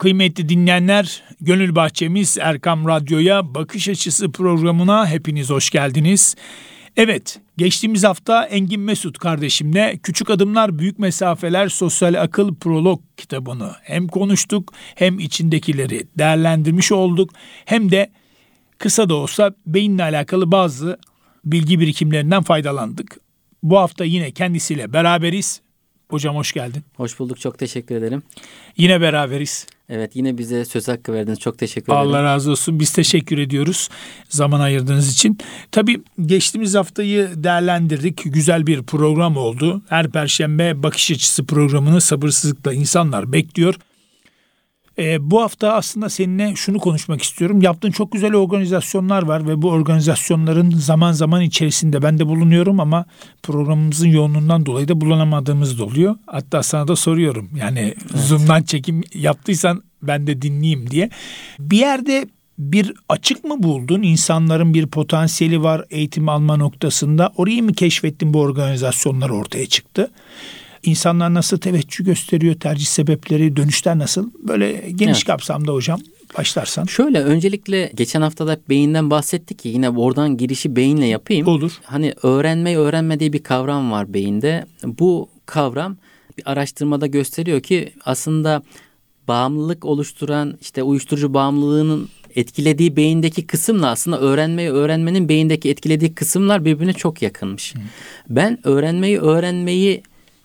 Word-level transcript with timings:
Kıymetli 0.00 0.48
dinleyenler, 0.48 1.22
Gönül 1.40 1.74
Bahçemiz 1.74 2.38
Erkam 2.40 2.88
Radyo'ya 2.88 3.54
Bakış 3.54 3.88
Açısı 3.88 4.32
programına 4.32 5.06
hepiniz 5.06 5.50
hoş 5.50 5.70
geldiniz. 5.70 6.34
Evet, 6.96 7.40
geçtiğimiz 7.56 8.04
hafta 8.04 8.44
Engin 8.44 8.80
Mesut 8.80 9.18
kardeşimle 9.18 9.98
Küçük 10.02 10.30
Adımlar 10.30 10.78
Büyük 10.78 10.98
Mesafeler 10.98 11.68
Sosyal 11.68 12.14
Akıl 12.22 12.54
Prolog 12.54 13.00
kitabını 13.16 13.72
hem 13.82 14.08
konuştuk 14.08 14.72
hem 14.94 15.18
içindekileri 15.18 16.06
değerlendirmiş 16.18 16.92
olduk 16.92 17.30
hem 17.64 17.90
de 17.90 18.10
kısa 18.78 19.08
da 19.08 19.14
olsa 19.14 19.54
beyinle 19.66 20.02
alakalı 20.02 20.52
bazı 20.52 20.98
bilgi 21.44 21.80
birikimlerinden 21.80 22.42
faydalandık. 22.42 23.16
Bu 23.62 23.78
hafta 23.78 24.04
yine 24.04 24.30
kendisiyle 24.30 24.92
beraberiz. 24.92 25.60
Hocam 26.10 26.36
hoş 26.36 26.52
geldin. 26.52 26.84
Hoş 26.96 27.18
bulduk. 27.18 27.40
Çok 27.40 27.58
teşekkür 27.58 27.94
ederim. 27.94 28.22
Yine 28.76 29.00
beraberiz. 29.00 29.66
Evet 29.92 30.16
yine 30.16 30.38
bize 30.38 30.64
söz 30.64 30.88
hakkı 30.88 31.12
verdiniz. 31.12 31.38
Çok 31.38 31.58
teşekkür 31.58 31.92
ederim. 31.92 32.08
Allah 32.08 32.22
razı 32.22 32.50
olsun. 32.50 32.80
Biz 32.80 32.92
teşekkür 32.92 33.38
ediyoruz 33.38 33.88
zaman 34.28 34.60
ayırdığınız 34.60 35.12
için. 35.12 35.38
Tabii 35.72 36.02
geçtiğimiz 36.26 36.74
haftayı 36.74 37.30
değerlendirdik. 37.36 38.22
Güzel 38.24 38.66
bir 38.66 38.82
program 38.82 39.36
oldu. 39.36 39.82
Her 39.88 40.10
perşembe 40.10 40.82
bakış 40.82 41.10
açısı 41.10 41.46
programını 41.46 42.00
sabırsızlıkla 42.00 42.72
insanlar 42.72 43.32
bekliyor. 43.32 43.74
E, 44.98 45.30
bu 45.30 45.42
hafta 45.42 45.72
aslında 45.72 46.08
seninle 46.08 46.56
şunu 46.56 46.78
konuşmak 46.78 47.22
istiyorum. 47.22 47.62
Yaptığın 47.62 47.90
çok 47.90 48.12
güzel 48.12 48.34
organizasyonlar 48.34 49.22
var 49.22 49.48
ve 49.48 49.62
bu 49.62 49.70
organizasyonların 49.70 50.70
zaman 50.70 51.12
zaman 51.12 51.40
içerisinde 51.40 52.02
ben 52.02 52.18
de 52.18 52.26
bulunuyorum 52.26 52.80
ama 52.80 53.04
programımızın 53.42 54.08
yoğunluğundan 54.08 54.66
dolayı 54.66 54.88
da 54.88 55.00
bulunamadığımız 55.00 55.78
da 55.78 55.84
oluyor. 55.84 56.16
Hatta 56.26 56.62
sana 56.62 56.88
da 56.88 56.96
soruyorum. 56.96 57.50
Yani 57.56 57.80
evet. 57.80 58.26
Zoom'dan 58.26 58.62
çekim 58.62 59.02
yaptıysan 59.14 59.82
ben 60.02 60.26
de 60.26 60.42
dinleyeyim 60.42 60.90
diye. 60.90 61.10
Bir 61.58 61.78
yerde 61.78 62.26
bir 62.58 62.92
açık 63.08 63.44
mı 63.44 63.62
buldun? 63.62 64.02
İnsanların 64.02 64.74
bir 64.74 64.86
potansiyeli 64.86 65.62
var 65.62 65.84
eğitim 65.90 66.28
alma 66.28 66.56
noktasında. 66.56 67.32
Orayı 67.36 67.62
mı 67.62 67.72
keşfettin 67.72 68.34
bu 68.34 68.40
organizasyonlar 68.40 69.30
ortaya 69.30 69.66
çıktı? 69.66 70.10
İnsanlar 70.82 71.34
nasıl 71.34 71.58
teveccüh 71.58 72.04
gösteriyor, 72.04 72.54
tercih 72.54 72.86
sebepleri, 72.86 73.56
dönüşler 73.56 73.98
nasıl? 73.98 74.30
Böyle 74.38 74.72
geniş 74.72 75.16
evet. 75.16 75.24
kapsamda 75.24 75.72
hocam 75.72 76.00
başlarsan. 76.38 76.84
Şöyle 76.84 77.20
öncelikle 77.20 77.92
geçen 77.94 78.22
hafta 78.22 78.46
da 78.46 78.58
beyinden 78.68 79.10
bahsettik 79.10 79.58
ki 79.58 79.68
yine 79.68 79.90
oradan 79.90 80.36
girişi 80.36 80.76
beyinle 80.76 81.06
yapayım. 81.06 81.46
Olur. 81.46 81.72
Hani 81.84 82.14
öğrenmeyi 82.22 82.76
öğrenme 82.76 83.20
diye 83.20 83.32
bir 83.32 83.42
kavram 83.42 83.90
var 83.92 84.14
beyinde. 84.14 84.66
Bu 84.84 85.28
kavram 85.46 85.96
bir 86.38 86.52
araştırmada 86.52 87.06
gösteriyor 87.06 87.60
ki 87.60 87.92
aslında 88.04 88.62
bağımlılık 89.30 89.84
oluşturan 89.84 90.58
işte 90.60 90.82
uyuşturucu 90.82 91.34
bağımlılığının 91.34 92.08
etkilediği 92.36 92.96
beyindeki 92.96 93.46
kısımla 93.46 93.90
aslında 93.90 94.20
öğrenmeyi 94.20 94.70
öğrenmenin 94.70 95.28
beyindeki 95.28 95.70
etkilediği 95.70 96.14
kısımlar 96.14 96.64
birbirine 96.64 96.92
çok 96.92 97.22
yakınmış. 97.22 97.74
Hı. 97.74 97.78
Ben 98.28 98.58
öğrenmeyi 98.64 99.20
öğrenmeyi 99.20 100.02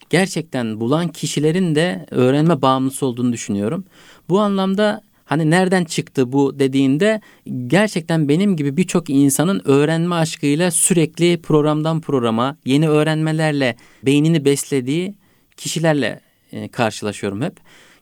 gerçekten 0.10 0.80
bulan 0.80 1.08
kişilerin 1.08 1.76
de 1.76 2.06
öğrenme 2.12 2.62
bağımlısı 2.62 3.06
olduğunu 3.06 3.34
düşünüyorum. 3.34 3.86
Bu 4.30 4.40
anlamda 4.40 5.02
hani 5.26 5.50
nereden 5.50 5.86
çıktı 5.86 6.32
bu 6.32 6.60
dediğinde 6.60 7.22
gerçekten 7.68 8.30
benim 8.30 8.56
gibi 8.56 8.78
birçok 8.78 9.10
insanın 9.10 9.62
öğrenme 9.66 10.16
aşkıyla 10.16 10.72
sürekli 10.72 11.42
programdan 11.42 12.02
programa 12.02 12.58
yeni 12.66 12.90
öğrenmelerle 12.90 13.76
beynini 14.04 14.46
beslediği 14.46 15.16
kişilerle 15.58 16.20
e, 16.52 16.68
karşılaşıyorum 16.68 17.42
hep. 17.42 17.54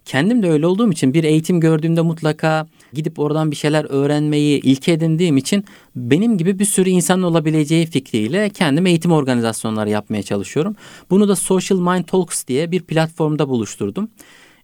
Kendim 0.05 0.43
de 0.43 0.49
öyle 0.49 0.67
olduğum 0.67 0.91
için 0.91 1.13
bir 1.13 1.23
eğitim 1.23 1.59
gördüğümde 1.59 2.01
mutlaka 2.01 2.67
gidip 2.93 3.19
oradan 3.19 3.51
bir 3.51 3.55
şeyler 3.55 3.85
öğrenmeyi 3.89 4.61
ilke 4.61 4.91
edindiğim 4.91 5.37
için 5.37 5.65
benim 5.95 6.37
gibi 6.37 6.59
bir 6.59 6.65
sürü 6.65 6.89
insan 6.89 7.23
olabileceği 7.23 7.85
fikriyle 7.85 8.49
kendim 8.49 8.85
eğitim 8.85 9.11
organizasyonları 9.11 9.89
yapmaya 9.89 10.23
çalışıyorum. 10.23 10.75
Bunu 11.09 11.27
da 11.27 11.35
Social 11.35 11.79
Mind 11.79 12.05
Talks 12.05 12.45
diye 12.47 12.71
bir 12.71 12.81
platformda 12.81 13.49
buluşturdum. 13.49 14.09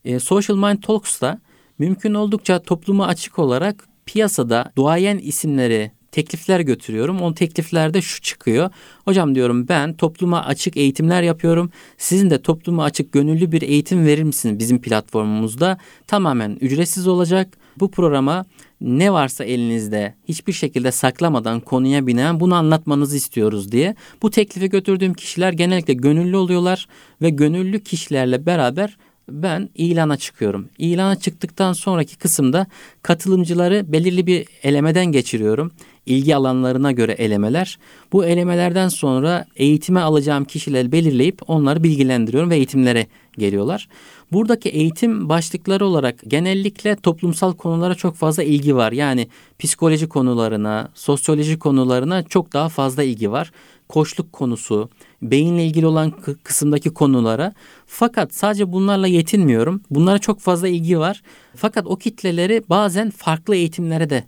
E, 0.06 0.20
Social 0.20 0.58
Mind 0.58 0.84
Talks'ta 0.84 1.40
mümkün 1.80 2.14
oldukça 2.14 2.60
topluma 2.60 3.08
açık 3.08 3.40
olarak 3.40 3.88
piyasada 4.06 4.72
duayen 4.76 5.18
isimleri 5.18 5.92
teklifler 6.12 6.60
götürüyorum. 6.60 7.22
O 7.22 7.34
tekliflerde 7.34 8.02
şu 8.02 8.22
çıkıyor. 8.22 8.70
Hocam 9.06 9.36
diyorum 9.36 9.68
ben 9.68 9.94
topluma 9.94 10.46
açık 10.46 10.78
eğitimler 10.78 11.24
yapıyorum. 11.24 11.72
Sizin 11.98 12.30
de 12.30 12.42
topluma 12.42 12.84
açık 12.84 13.12
gönüllü 13.12 13.52
bir 13.52 13.62
eğitim 13.62 14.06
verir 14.06 14.24
misiniz 14.24 14.60
bizim 14.60 14.82
platformumuzda? 14.82 15.78
Tamamen 16.08 16.58
ücretsiz 16.62 17.08
olacak. 17.08 17.58
Bu 17.80 17.92
programa 17.92 18.46
ne 18.82 19.14
varsa 19.14 19.44
elinizde 19.44 20.16
hiçbir 20.28 20.54
şekilde 20.54 20.92
saklamadan 20.92 21.60
konuya 21.60 22.08
binen 22.08 22.40
bunu 22.40 22.56
anlatmanızı 22.56 23.18
istiyoruz 23.18 23.72
diye. 23.72 23.96
Bu 24.22 24.32
teklifi 24.32 24.70
götürdüğüm 24.70 25.14
kişiler 25.14 25.54
genellikle 25.54 25.94
gönüllü 25.94 26.38
oluyorlar 26.38 26.88
ve 27.22 27.30
gönüllü 27.30 27.84
kişilerle 27.84 28.46
beraber 28.46 28.98
ben 29.32 29.70
ilana 29.76 30.18
çıkıyorum. 30.18 30.70
İlana 30.78 31.16
çıktıktan 31.16 31.74
sonraki 31.74 32.18
kısımda 32.18 32.68
katılımcıları 33.02 33.92
belirli 33.92 34.28
bir 34.28 34.46
elemeden 34.64 35.06
geçiriyorum 35.06 35.72
ilgi 36.10 36.36
alanlarına 36.36 36.92
göre 36.92 37.12
elemeler. 37.12 37.80
Bu 38.12 38.26
elemelerden 38.26 38.88
sonra 38.88 39.46
eğitime 39.56 40.00
alacağım 40.00 40.46
kişileri 40.46 40.92
belirleyip 40.92 41.40
onları 41.48 41.84
bilgilendiriyorum 41.84 42.50
ve 42.50 42.56
eğitimlere 42.56 43.08
geliyorlar. 43.38 43.88
Buradaki 44.32 44.70
eğitim 44.70 45.30
başlıkları 45.30 45.86
olarak 45.86 46.16
genellikle 46.28 46.96
toplumsal 46.96 47.54
konulara 47.54 47.96
çok 47.96 48.16
fazla 48.16 48.44
ilgi 48.44 48.76
var. 48.76 48.92
Yani 48.92 49.28
psikoloji 49.60 50.10
konularına, 50.10 50.90
sosyoloji 50.94 51.60
konularına 51.60 52.24
çok 52.24 52.54
daha 52.54 52.70
fazla 52.70 53.04
ilgi 53.04 53.32
var. 53.32 53.52
Koçluk 53.90 54.34
konusu, 54.34 54.90
beyinle 55.22 55.66
ilgili 55.66 55.88
olan 55.88 56.14
kısımdaki 56.44 56.90
konulara. 56.90 57.54
Fakat 57.86 58.34
sadece 58.34 58.72
bunlarla 58.72 59.08
yetinmiyorum. 59.08 59.82
Bunlara 59.90 60.20
çok 60.20 60.40
fazla 60.40 60.68
ilgi 60.68 61.00
var. 61.00 61.22
Fakat 61.56 61.88
o 61.88 61.96
kitleleri 61.96 62.64
bazen 62.70 63.10
farklı 63.10 63.56
eğitimlere 63.56 64.10
de 64.10 64.24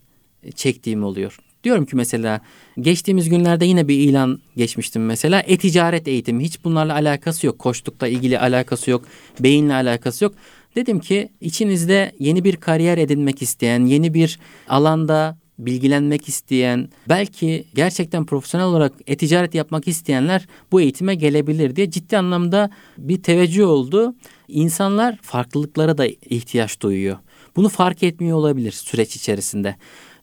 çektiğim 0.55 1.03
oluyor. 1.03 1.39
Diyorum 1.63 1.85
ki 1.85 1.95
mesela 1.95 2.41
geçtiğimiz 2.79 3.29
günlerde 3.29 3.65
yine 3.65 3.87
bir 3.87 3.95
ilan 3.95 4.39
geçmiştim 4.57 5.05
mesela. 5.05 5.39
E-ticaret 5.39 6.07
eğitimi 6.07 6.43
hiç 6.43 6.63
bunlarla 6.63 6.93
alakası 6.93 7.47
yok. 7.47 7.59
Koçlukla 7.59 8.07
ilgili 8.07 8.39
alakası 8.39 8.91
yok. 8.91 9.05
Beyinle 9.39 9.73
alakası 9.73 10.23
yok. 10.23 10.33
Dedim 10.75 10.99
ki 10.99 11.29
içinizde 11.41 12.11
yeni 12.19 12.43
bir 12.43 12.55
kariyer 12.55 12.97
edinmek 12.97 13.41
isteyen, 13.41 13.85
yeni 13.85 14.13
bir 14.13 14.39
alanda 14.69 15.37
bilgilenmek 15.59 16.27
isteyen, 16.27 16.89
belki 17.09 17.65
gerçekten 17.75 18.25
profesyonel 18.25 18.67
olarak 18.67 18.93
e-ticaret 19.07 19.55
yapmak 19.55 19.87
isteyenler 19.87 20.47
bu 20.71 20.81
eğitime 20.81 21.15
gelebilir 21.15 21.75
diye 21.75 21.91
ciddi 21.91 22.17
anlamda 22.17 22.69
bir 22.97 23.23
teveccüh 23.23 23.65
oldu. 23.65 24.15
İnsanlar 24.47 25.17
farklılıklara 25.21 25.97
da 25.97 26.07
ihtiyaç 26.07 26.81
duyuyor. 26.81 27.17
Bunu 27.55 27.69
fark 27.69 28.03
etmiyor 28.03 28.37
olabilir 28.37 28.71
süreç 28.71 29.15
içerisinde. 29.15 29.75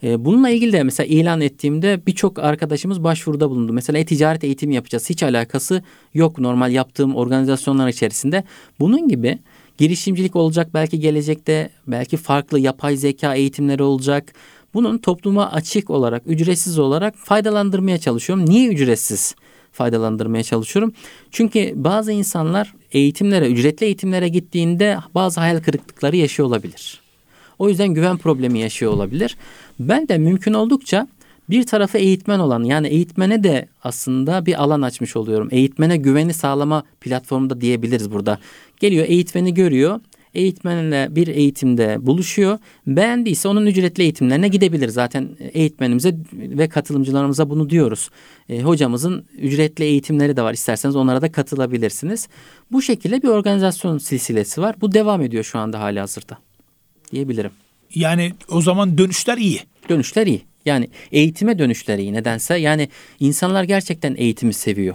E, 0.02 0.24
bununla 0.24 0.50
ilgili 0.50 0.72
de 0.72 0.82
mesela 0.82 1.06
ilan 1.06 1.40
ettiğimde 1.40 2.06
birçok 2.06 2.38
arkadaşımız 2.38 3.04
başvuruda 3.04 3.50
bulundu. 3.50 3.72
Mesela 3.72 3.98
e-ticaret 3.98 4.44
eğitimi 4.44 4.74
yapacağız. 4.74 5.10
Hiç 5.10 5.22
alakası 5.22 5.82
yok 6.14 6.38
normal 6.38 6.72
yaptığım 6.72 7.16
organizasyonlar 7.16 7.88
içerisinde. 7.88 8.44
Bunun 8.80 9.08
gibi 9.08 9.38
girişimcilik 9.78 10.36
olacak 10.36 10.74
belki 10.74 11.00
gelecekte 11.00 11.70
belki 11.86 12.16
farklı 12.16 12.60
yapay 12.60 12.96
zeka 12.96 13.34
eğitimleri 13.34 13.82
olacak. 13.82 14.32
Bunun 14.78 14.98
topluma 14.98 15.52
açık 15.52 15.90
olarak, 15.90 16.22
ücretsiz 16.26 16.78
olarak 16.78 17.14
faydalandırmaya 17.16 17.98
çalışıyorum. 17.98 18.46
Niye 18.46 18.68
ücretsiz? 18.68 19.34
faydalandırmaya 19.72 20.42
çalışıyorum. 20.42 20.92
Çünkü 21.30 21.72
bazı 21.76 22.12
insanlar 22.12 22.74
eğitimlere, 22.92 23.48
ücretli 23.48 23.84
eğitimlere 23.84 24.28
gittiğinde 24.28 24.98
bazı 25.14 25.40
hayal 25.40 25.60
kırıklıkları 25.60 26.16
yaşıyor 26.16 26.48
olabilir. 26.48 27.00
O 27.58 27.68
yüzden 27.68 27.88
güven 27.88 28.16
problemi 28.16 28.58
yaşıyor 28.58 28.92
olabilir. 28.92 29.36
Ben 29.80 30.08
de 30.08 30.18
mümkün 30.18 30.54
oldukça 30.54 31.08
bir 31.50 31.66
tarafı 31.66 31.98
eğitmen 31.98 32.38
olan 32.38 32.64
yani 32.64 32.88
eğitmene 32.88 33.44
de 33.44 33.68
aslında 33.84 34.46
bir 34.46 34.62
alan 34.62 34.82
açmış 34.82 35.16
oluyorum. 35.16 35.48
Eğitmene 35.50 35.96
güveni 35.96 36.34
sağlama 36.34 36.82
platformunda 37.00 37.60
diyebiliriz 37.60 38.10
burada. 38.10 38.38
Geliyor 38.80 39.06
eğitmeni 39.08 39.54
görüyor. 39.54 40.00
Eğitmenle 40.38 41.08
bir 41.10 41.28
eğitimde 41.28 42.06
buluşuyor. 42.06 42.58
Beğendiyse 42.86 43.48
onun 43.48 43.66
ücretli 43.66 44.02
eğitimlerine 44.02 44.48
gidebilir. 44.48 44.88
Zaten 44.88 45.28
eğitmenimize 45.52 46.14
ve 46.32 46.68
katılımcılarımıza 46.68 47.50
bunu 47.50 47.70
diyoruz. 47.70 48.10
E, 48.48 48.60
hocamızın 48.62 49.24
ücretli 49.38 49.84
eğitimleri 49.84 50.36
de 50.36 50.42
var. 50.42 50.54
İsterseniz 50.54 50.96
onlara 50.96 51.22
da 51.22 51.32
katılabilirsiniz. 51.32 52.28
Bu 52.72 52.82
şekilde 52.82 53.22
bir 53.22 53.28
organizasyon 53.28 53.98
silsilesi 53.98 54.60
var. 54.60 54.76
Bu 54.80 54.92
devam 54.92 55.22
ediyor 55.22 55.44
şu 55.44 55.58
anda 55.58 55.80
hali 55.80 56.00
hazırda 56.00 56.38
diyebilirim. 57.12 57.50
Yani 57.94 58.32
o 58.48 58.60
zaman 58.60 58.98
dönüşler 58.98 59.38
iyi. 59.38 59.60
Dönüşler 59.88 60.26
iyi. 60.26 60.42
Yani 60.64 60.88
eğitime 61.12 61.58
dönüşler 61.58 61.98
iyi 61.98 62.12
nedense. 62.12 62.54
Yani 62.54 62.88
insanlar 63.20 63.64
gerçekten 63.64 64.14
eğitimi 64.18 64.54
seviyor. 64.54 64.94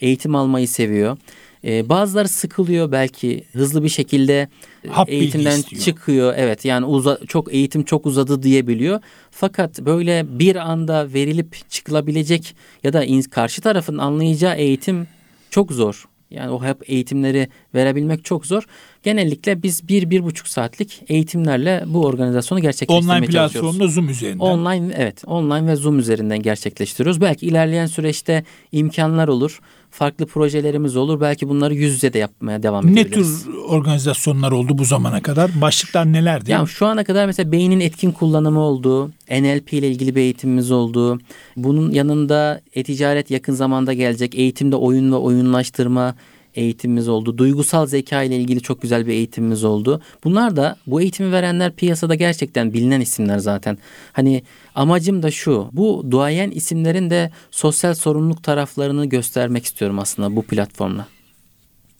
Eğitim 0.00 0.34
almayı 0.34 0.68
seviyor. 0.68 1.16
E, 1.64 1.88
bazıları 1.88 2.28
sıkılıyor 2.28 2.92
belki 2.92 3.44
hızlı 3.52 3.84
bir 3.84 3.88
şekilde 3.88 4.48
Hap 4.90 5.08
eğitimden 5.10 5.62
çıkıyor. 5.62 6.34
Evet 6.36 6.64
yani 6.64 6.86
uza, 6.86 7.18
çok 7.28 7.54
eğitim 7.54 7.82
çok 7.84 8.06
uzadı 8.06 8.42
diyebiliyor. 8.42 9.00
Fakat 9.30 9.80
böyle 9.80 10.38
bir 10.38 10.56
anda 10.56 11.12
verilip 11.14 11.70
çıkılabilecek 11.70 12.56
ya 12.84 12.92
da 12.92 13.04
in- 13.04 13.22
karşı 13.22 13.62
tarafın 13.62 13.98
anlayacağı 13.98 14.56
eğitim 14.56 15.06
çok 15.50 15.72
zor. 15.72 16.04
Yani 16.30 16.50
o 16.50 16.64
hep 16.64 16.90
eğitimleri 16.90 17.48
verebilmek 17.74 18.24
çok 18.24 18.46
zor. 18.46 18.62
Genellikle 19.02 19.62
biz 19.62 19.88
bir, 19.88 20.10
bir 20.10 20.22
buçuk 20.24 20.48
saatlik 20.48 21.02
eğitimlerle 21.08 21.84
bu 21.86 22.04
organizasyonu 22.04 22.60
gerçekleştirmeye 22.60 23.18
Online 23.18 23.32
çalışıyoruz. 23.32 23.70
platformda 23.70 23.92
Zoom 23.92 24.08
üzerinden. 24.08 24.38
Online 24.44 24.94
evet 24.96 25.22
online 25.26 25.66
ve 25.66 25.76
Zoom 25.76 25.98
üzerinden 25.98 26.42
gerçekleştiriyoruz. 26.42 27.20
Belki 27.20 27.46
ilerleyen 27.46 27.86
süreçte 27.86 28.44
imkanlar 28.72 29.28
olur. 29.28 29.60
Farklı 29.96 30.26
projelerimiz 30.26 30.96
olur. 30.96 31.20
Belki 31.20 31.48
bunları 31.48 31.74
yüz 31.74 31.94
yüze 31.94 32.12
de 32.12 32.18
yapmaya 32.18 32.62
devam 32.62 32.86
ne 32.94 33.00
edebiliriz. 33.00 33.44
tür 33.44 33.52
organizasyonlar 33.54 34.52
oldu 34.52 34.78
bu 34.78 34.84
zamana 34.84 35.22
kadar? 35.22 35.60
Başlıklar 35.60 36.12
nelerdi? 36.12 36.50
Yani 36.50 36.68
şu 36.68 36.86
ana 36.86 37.04
kadar 37.04 37.26
mesela 37.26 37.52
beynin 37.52 37.80
etkin 37.80 38.12
kullanımı 38.12 38.60
olduğu, 38.60 39.08
NLP 39.30 39.72
ile 39.72 39.88
ilgili 39.88 40.14
bir 40.14 40.20
eğitimimiz 40.20 40.70
oldu. 40.70 41.18
Bunun 41.56 41.90
yanında 41.90 42.60
e-ticaret 42.74 43.30
yakın 43.30 43.52
zamanda 43.52 43.92
gelecek. 43.92 44.34
Eğitimde 44.34 44.76
oyun 44.76 45.12
ve 45.12 45.16
oyunlaştırma 45.16 46.14
eğitimimiz 46.56 47.08
oldu. 47.08 47.38
Duygusal 47.38 47.86
zeka 47.86 48.22
ile 48.22 48.36
ilgili 48.36 48.60
çok 48.60 48.82
güzel 48.82 49.06
bir 49.06 49.12
eğitimimiz 49.12 49.64
oldu. 49.64 50.00
Bunlar 50.24 50.56
da 50.56 50.76
bu 50.86 51.00
eğitimi 51.00 51.32
verenler 51.32 51.72
piyasada 51.72 52.14
gerçekten 52.14 52.72
bilinen 52.72 53.00
isimler 53.00 53.38
zaten. 53.38 53.78
Hani 54.12 54.42
amacım 54.76 55.22
da 55.22 55.30
şu. 55.30 55.68
Bu 55.72 56.06
duayen 56.10 56.50
isimlerin 56.50 57.10
de 57.10 57.30
sosyal 57.50 57.94
sorumluluk 57.94 58.42
taraflarını 58.42 59.06
göstermek 59.06 59.64
istiyorum 59.64 59.98
aslında 59.98 60.36
bu 60.36 60.42
platformla. 60.42 61.06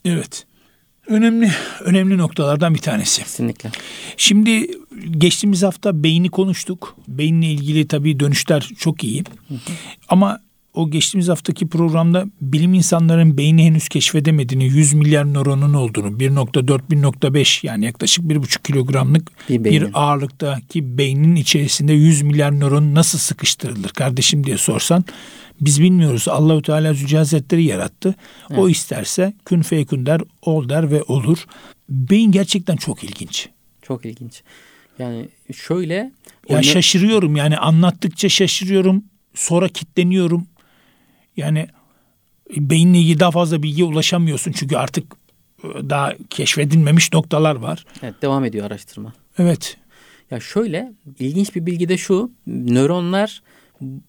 Evet. 0.05 0.47
Önemli 1.07 1.51
önemli 1.81 2.19
noktalardan 2.19 2.75
bir 2.75 2.79
tanesi. 2.79 3.23
Kesinlikle. 3.23 3.71
Şimdi 4.17 4.71
geçtiğimiz 5.11 5.63
hafta 5.63 6.03
beyni 6.03 6.29
konuştuk. 6.29 6.97
Beyinle 7.09 7.47
ilgili 7.47 7.89
tabii 7.89 8.21
dönüşler 8.21 8.71
çok 8.79 9.05
iyi. 9.05 9.25
Ama 10.09 10.41
o 10.77 10.91
geçtiğimiz 10.91 11.29
haftaki 11.29 11.69
programda 11.69 12.27
bilim 12.41 12.75
insanların 12.75 13.39
beyni 13.39 13.65
henüz 13.65 13.89
keşfedemediğini, 13.89 14.65
100 14.65 14.93
milyar 14.93 15.35
nöronun 15.35 15.75
olduğunu, 15.75 16.07
1.4-1.5 16.19 17.67
yani 17.67 17.85
yaklaşık 17.85 18.25
1.5 18.25 18.63
kilogramlık 18.63 19.31
Bir 19.49 19.59
bir, 19.59 19.65
beynin. 19.65 19.91
ağırlıktaki 19.95 20.99
beynin 20.99 21.37
içerisinde 21.37 21.93
100 21.93 22.23
milyar 22.23 22.61
nöron 22.61 22.95
nasıl 22.95 23.19
sıkıştırılır 23.19 23.89
kardeşim 23.89 24.47
diye 24.47 24.59
sorsan 24.59 25.05
biz 25.61 25.81
bilmiyoruz. 25.83 26.29
Allahu 26.29 26.63
Teala 26.63 26.89
Hazretleri 27.19 27.65
yarattı. 27.65 28.15
O 28.57 28.69
isterse 28.69 29.33
kün 29.45 29.63
feyekün 29.63 30.07
der, 30.07 30.21
ol 30.43 30.69
der 30.69 30.91
ve 30.91 31.03
olur. 31.03 31.45
Beyin 31.89 32.33
gerçekten 32.33 32.77
çok 32.77 33.05
ilginç. 33.05 33.49
Çok 33.83 34.05
ilginç. 34.07 34.43
Yani 34.99 35.29
şöyle 35.55 36.13
Ya 36.49 36.63
şaşırıyorum 36.63 37.37
yani 37.37 37.59
anlattıkça 37.59 38.29
şaşırıyorum. 38.29 39.05
Sonra 39.35 39.69
kitleniyorum. 39.69 40.47
Yani 41.37 41.69
beyinle 42.57 42.99
ilgili 42.99 43.21
daha 43.21 43.31
fazla 43.31 43.63
bilgiye 43.63 43.87
ulaşamıyorsun. 43.87 44.53
Çünkü 44.53 44.77
artık 44.77 45.05
e, 45.65 45.69
daha 45.91 46.13
keşfedilmemiş 46.31 47.13
noktalar 47.13 47.57
var. 47.57 47.85
Evet, 48.03 48.15
devam 48.23 48.45
ediyor 48.45 48.67
araştırma. 48.67 49.13
Evet. 49.39 49.77
Ya 50.31 50.41
şöyle 50.41 50.93
ilginç 51.19 51.55
bir 51.55 51.67
bilgi 51.67 51.89
de 51.89 51.97
şu. 51.97 52.31
Nöronlar 52.47 53.43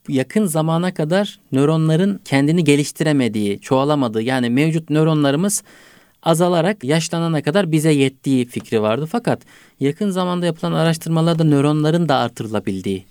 yakın 0.08 0.46
zamana 0.46 0.94
kadar 0.94 1.40
nöronların 1.52 2.22
kendini 2.26 2.64
geliştiremediği, 2.64 3.60
çoğalamadığı 3.60 4.22
yani 4.22 4.50
mevcut 4.50 4.90
nöronlarımız 4.90 5.64
azalarak 6.24 6.84
yaşlanana 6.84 7.42
kadar 7.42 7.72
bize 7.72 7.92
yettiği 7.92 8.46
fikri 8.46 8.82
vardı. 8.82 9.08
Fakat 9.12 9.42
yakın 9.80 10.10
zamanda 10.10 10.46
yapılan 10.46 10.72
araştırmalarda 10.72 11.44
nöronların 11.44 12.10
da 12.10 12.16
artırılabildiği, 12.16 13.06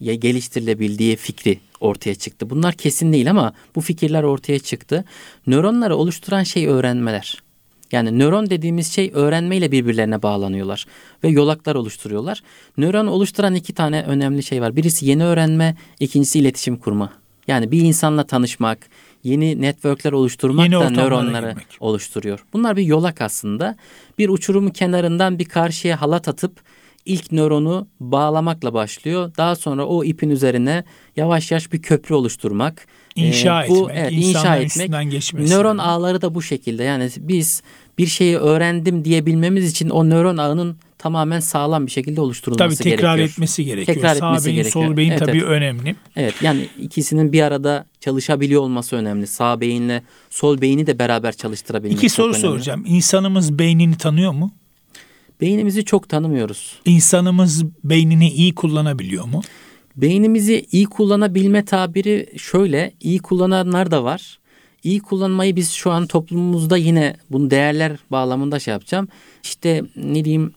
geliştirilebildiği 0.00 1.16
fikri 1.16 1.58
ortaya 1.80 2.14
çıktı. 2.14 2.50
Bunlar 2.50 2.74
kesin 2.74 3.12
değil 3.12 3.30
ama 3.30 3.52
bu 3.76 3.80
fikirler 3.80 4.22
ortaya 4.22 4.58
çıktı. 4.58 5.04
Nöronları 5.46 5.96
oluşturan 5.96 6.42
şey 6.42 6.66
öğrenmeler. 6.66 7.42
Yani 7.92 8.18
nöron 8.18 8.50
dediğimiz 8.50 8.92
şey 8.92 9.10
öğrenmeyle 9.14 9.72
birbirlerine 9.72 10.22
bağlanıyorlar 10.22 10.86
ve 11.24 11.28
yolaklar 11.28 11.74
oluşturuyorlar. 11.74 12.42
Nöron 12.78 13.06
oluşturan 13.06 13.54
iki 13.54 13.72
tane 13.74 14.02
önemli 14.02 14.42
şey 14.42 14.60
var. 14.62 14.76
Birisi 14.76 15.06
yeni 15.06 15.24
öğrenme, 15.24 15.76
ikincisi 16.00 16.38
iletişim 16.38 16.76
kurma. 16.76 17.12
Yani 17.48 17.70
bir 17.72 17.80
insanla 17.80 18.24
tanışmak, 18.24 18.78
yeni 19.24 19.62
networkler 19.62 20.12
oluşturmak 20.12 20.64
Yeni 20.64 20.80
da 20.80 20.90
nöronları 20.90 21.48
girmek. 21.48 21.66
oluşturuyor. 21.80 22.44
Bunlar 22.52 22.76
bir 22.76 22.82
yolak 22.82 23.20
aslında. 23.20 23.76
Bir 24.18 24.28
uçurumun 24.28 24.70
kenarından 24.70 25.38
bir 25.38 25.44
karşıya 25.44 26.00
halat 26.00 26.28
atıp 26.28 26.52
ilk 27.06 27.32
nöronu 27.32 27.88
bağlamakla 28.00 28.74
başlıyor. 28.74 29.32
Daha 29.36 29.56
sonra 29.56 29.86
o 29.86 30.04
ipin 30.04 30.30
üzerine 30.30 30.84
yavaş 31.16 31.50
yavaş 31.50 31.72
bir 31.72 31.82
köprü 31.82 32.14
oluşturmak. 32.14 32.86
İnşa 33.16 33.64
Ee, 33.64 33.68
bu, 33.68 33.90
etmek, 33.90 33.96
evet, 33.98 34.12
inşa 34.12 34.56
etmek. 34.56 35.10
geçmesi. 35.10 35.54
Nöron 35.54 35.78
ağları 35.78 36.22
da 36.22 36.34
bu 36.34 36.42
şekilde. 36.42 36.82
Yani 36.84 37.10
biz 37.18 37.62
bir 37.98 38.06
şeyi 38.06 38.36
öğrendim 38.36 39.04
diyebilmemiz 39.04 39.70
için 39.70 39.88
o 39.90 40.08
nöron 40.10 40.36
ağının 40.36 40.76
tamamen 40.98 41.40
sağlam 41.40 41.86
bir 41.86 41.90
şekilde 41.90 42.20
oluşturulması 42.20 42.78
Tabii 42.82 42.90
tekrar 42.90 43.16
gerekiyor. 43.16 43.28
etmesi 43.34 43.64
gerekiyor. 43.64 43.94
Tekrar 43.94 44.14
Sağ 44.14 44.26
etmesi 44.28 44.46
beyin, 44.46 44.56
gerekiyor. 44.56 44.84
sol 44.86 44.96
beyin 44.96 45.10
Evet, 45.10 45.20
tabii 45.20 45.30
evet. 45.38 45.48
önemli. 45.48 45.96
Evet 46.16 46.34
yani 46.42 46.68
ikisinin 46.80 47.32
bir 47.32 47.42
arada 47.42 47.86
çalışabiliyor 48.00 48.62
olması 48.62 48.96
önemli. 48.96 49.26
Sağ 49.26 49.60
beyinle 49.60 50.02
sol 50.30 50.60
beyni 50.60 50.86
de 50.86 50.98
beraber 50.98 51.32
çalıştırabilmek 51.32 51.98
İki 51.98 52.08
soru 52.08 52.26
önemli. 52.30 52.40
soracağım. 52.40 52.84
İnsanımız 52.86 53.58
beynini 53.58 53.96
tanıyor 53.98 54.32
mu? 54.32 54.50
Beynimizi 55.40 55.84
çok 55.84 56.08
tanımıyoruz. 56.08 56.78
İnsanımız 56.84 57.64
beynini 57.84 58.30
iyi 58.30 58.54
kullanabiliyor 58.54 59.24
mu? 59.24 59.42
Beynimizi 59.96 60.66
iyi 60.72 60.86
kullanabilme 60.86 61.64
tabiri 61.64 62.32
şöyle. 62.36 62.92
iyi 63.00 63.18
kullananlar 63.18 63.90
da 63.90 64.04
var. 64.04 64.38
İyi 64.82 65.00
kullanmayı 65.00 65.56
biz 65.56 65.70
şu 65.70 65.90
an 65.90 66.06
toplumumuzda 66.06 66.76
yine 66.76 67.16
bunu 67.30 67.50
değerler 67.50 67.98
bağlamında 68.10 68.58
şey 68.58 68.72
yapacağım. 68.72 69.08
İşte 69.42 69.82
ne 69.96 70.24
diyeyim 70.24 70.52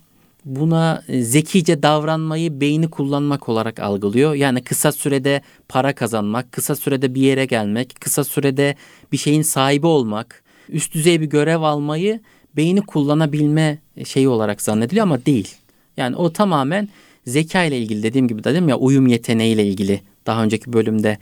buna 0.46 1.04
e, 1.08 1.22
zekice 1.22 1.84
davranmayı 1.84 2.62
beyni 2.62 2.90
kullanmak 2.90 3.50
olarak 3.50 3.80
algılıyor. 3.80 4.34
Yani 4.34 4.62
kısa 4.62 4.92
sürede 4.92 5.42
para 5.70 5.96
kazanmak, 5.96 6.52
kısa 6.52 6.76
sürede 6.76 7.16
bir 7.16 7.22
yere 7.22 7.46
gelmek, 7.46 7.96
kısa 8.00 8.24
sürede 8.24 8.76
bir 9.12 9.18
şeyin 9.18 9.42
sahibi 9.42 9.88
olmak, 9.88 10.44
üst 10.70 10.94
düzey 10.94 11.22
bir 11.22 11.26
görev 11.26 11.62
almayı 11.62 12.20
beyni 12.58 12.82
kullanabilme 12.82 13.78
şeyi 14.06 14.28
olarak 14.28 14.62
zannediliyor 14.62 15.04
ama 15.04 15.26
değil. 15.26 15.56
Yani 15.98 16.16
o 16.16 16.34
tamamen 16.34 16.90
zeka 17.28 17.64
ile 17.64 17.78
ilgili 17.78 18.04
dediğim 18.04 18.28
gibi 18.28 18.44
de 18.44 18.52
dedim 18.52 18.70
ya 18.70 18.78
uyum 18.78 19.08
yeteneğiyle 19.08 19.66
ilgili 19.66 20.02
daha 20.26 20.44
önceki 20.44 20.74
bölümde 20.74 21.18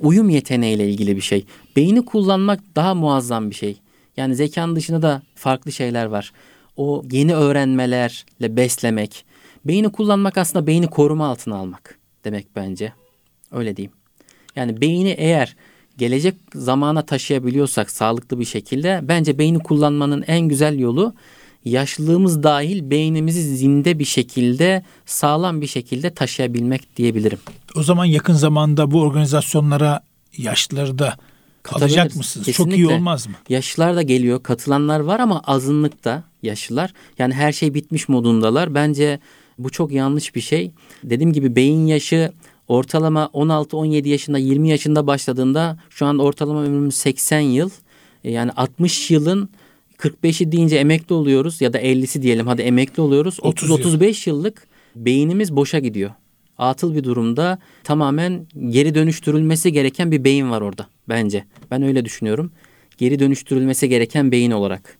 uyum 0.00 0.30
yeteneğiyle 0.30 0.88
ilgili 0.88 1.16
bir 1.16 1.20
şey. 1.20 1.44
Beyni 1.76 2.04
kullanmak 2.04 2.60
daha 2.76 2.94
muazzam 2.94 3.50
bir 3.50 3.54
şey. 3.54 3.76
Yani 4.16 4.36
zekanın 4.36 4.76
dışında 4.76 5.02
da 5.02 5.22
farklı 5.34 5.72
şeyler 5.72 6.06
var. 6.06 6.32
O 6.76 7.02
yeni 7.10 7.34
öğrenmelerle 7.34 8.56
beslemek. 8.56 9.24
Beyni 9.64 9.92
kullanmak 9.92 10.38
aslında 10.38 10.66
beyni 10.66 10.86
koruma 10.86 11.26
altına 11.26 11.56
almak 11.56 11.98
demek 12.24 12.46
bence. 12.56 12.92
Öyle 13.52 13.76
diyeyim. 13.76 13.92
Yani 14.56 14.80
beyni 14.80 15.10
eğer 15.10 15.56
gelecek 16.02 16.34
zamana 16.54 17.02
taşıyabiliyorsak 17.02 17.90
sağlıklı 17.90 18.40
bir 18.40 18.44
şekilde 18.44 19.00
bence 19.02 19.38
beyni 19.38 19.58
kullanmanın 19.58 20.24
en 20.26 20.40
güzel 20.40 20.78
yolu 20.78 21.14
yaşlılığımız 21.64 22.42
dahil 22.42 22.90
beynimizi 22.90 23.56
zinde 23.56 23.98
bir 23.98 24.04
şekilde 24.04 24.82
sağlam 25.06 25.60
bir 25.60 25.66
şekilde 25.66 26.10
taşıyabilmek 26.10 26.96
diyebilirim. 26.96 27.38
O 27.76 27.82
zaman 27.82 28.04
yakın 28.04 28.32
zamanda 28.34 28.90
bu 28.90 29.00
organizasyonlara 29.00 30.00
yaşlıları 30.36 30.98
da 30.98 31.16
kalacak 31.62 32.16
mısınız? 32.16 32.46
Çok 32.46 32.66
Kesinlikle. 32.66 32.76
iyi 32.76 32.86
olmaz 32.86 33.26
mı? 33.26 33.34
Yaşlılar 33.48 33.96
da 33.96 34.02
geliyor, 34.02 34.42
katılanlar 34.42 35.00
var 35.00 35.20
ama 35.20 35.40
azınlıkta 35.40 36.22
yaşlılar. 36.42 36.92
Yani 37.18 37.34
her 37.34 37.52
şey 37.52 37.74
bitmiş 37.74 38.08
modundalar. 38.08 38.74
Bence 38.74 39.20
bu 39.58 39.70
çok 39.70 39.92
yanlış 39.92 40.34
bir 40.34 40.40
şey. 40.40 40.72
Dediğim 41.04 41.32
gibi 41.32 41.56
beyin 41.56 41.86
yaşı 41.86 42.32
ortalama 42.68 43.30
16-17 43.34 44.08
yaşında 44.08 44.38
20 44.38 44.68
yaşında 44.68 45.06
başladığında 45.06 45.78
şu 45.90 46.06
an 46.06 46.18
ortalama 46.18 46.62
ömrümüz 46.62 46.94
80 46.94 47.40
yıl. 47.40 47.70
E, 48.24 48.30
Yani 48.30 48.50
60 48.52 49.10
yılın 49.10 49.48
45'i 49.98 50.52
deyince 50.52 50.76
emekli 50.76 51.14
oluyoruz 51.14 51.60
ya 51.60 51.72
da 51.72 51.80
50'si 51.80 52.22
diyelim 52.22 52.46
hadi 52.46 52.62
emekli 52.62 53.00
oluyoruz. 53.00 53.38
30 53.42 53.70
yıl. 53.70 53.78
30-35 53.78 54.28
yıllık 54.28 54.66
beynimiz 54.96 55.56
boşa 55.56 55.78
gidiyor. 55.78 56.10
Atıl 56.58 56.94
bir 56.94 57.04
durumda 57.04 57.58
tamamen 57.84 58.46
geri 58.68 58.94
dönüştürülmesi 58.94 59.72
gereken 59.72 60.10
bir 60.10 60.24
beyin 60.24 60.50
var 60.50 60.60
orada 60.60 60.86
bence. 61.08 61.44
Ben 61.70 61.82
öyle 61.82 62.04
düşünüyorum. 62.04 62.52
Geri 62.98 63.18
dönüştürülmesi 63.18 63.88
gereken 63.88 64.32
beyin 64.32 64.50
olarak. 64.50 64.98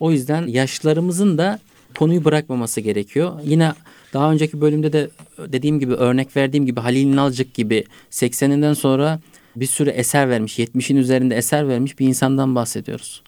O 0.00 0.10
yüzden 0.10 0.46
yaşlarımızın 0.46 1.38
da 1.38 1.58
konuyu 1.98 2.24
bırakmaması 2.24 2.80
gerekiyor. 2.80 3.40
Yine 3.44 3.72
daha 4.12 4.32
önceki 4.32 4.60
bölümde 4.60 4.92
de 4.92 5.10
dediğim 5.38 5.80
gibi 5.80 5.94
örnek 5.94 6.36
verdiğim 6.36 6.66
gibi 6.66 6.80
Halil 6.80 7.16
Nalcık 7.16 7.54
gibi 7.54 7.84
80'inden 8.10 8.74
sonra 8.74 9.20
bir 9.56 9.66
sürü 9.66 9.90
eser 9.90 10.28
vermiş, 10.28 10.58
70'in 10.58 10.96
üzerinde 10.96 11.36
eser 11.36 11.68
vermiş 11.68 11.98
bir 11.98 12.06
insandan 12.06 12.54
bahsediyoruz. 12.54 13.22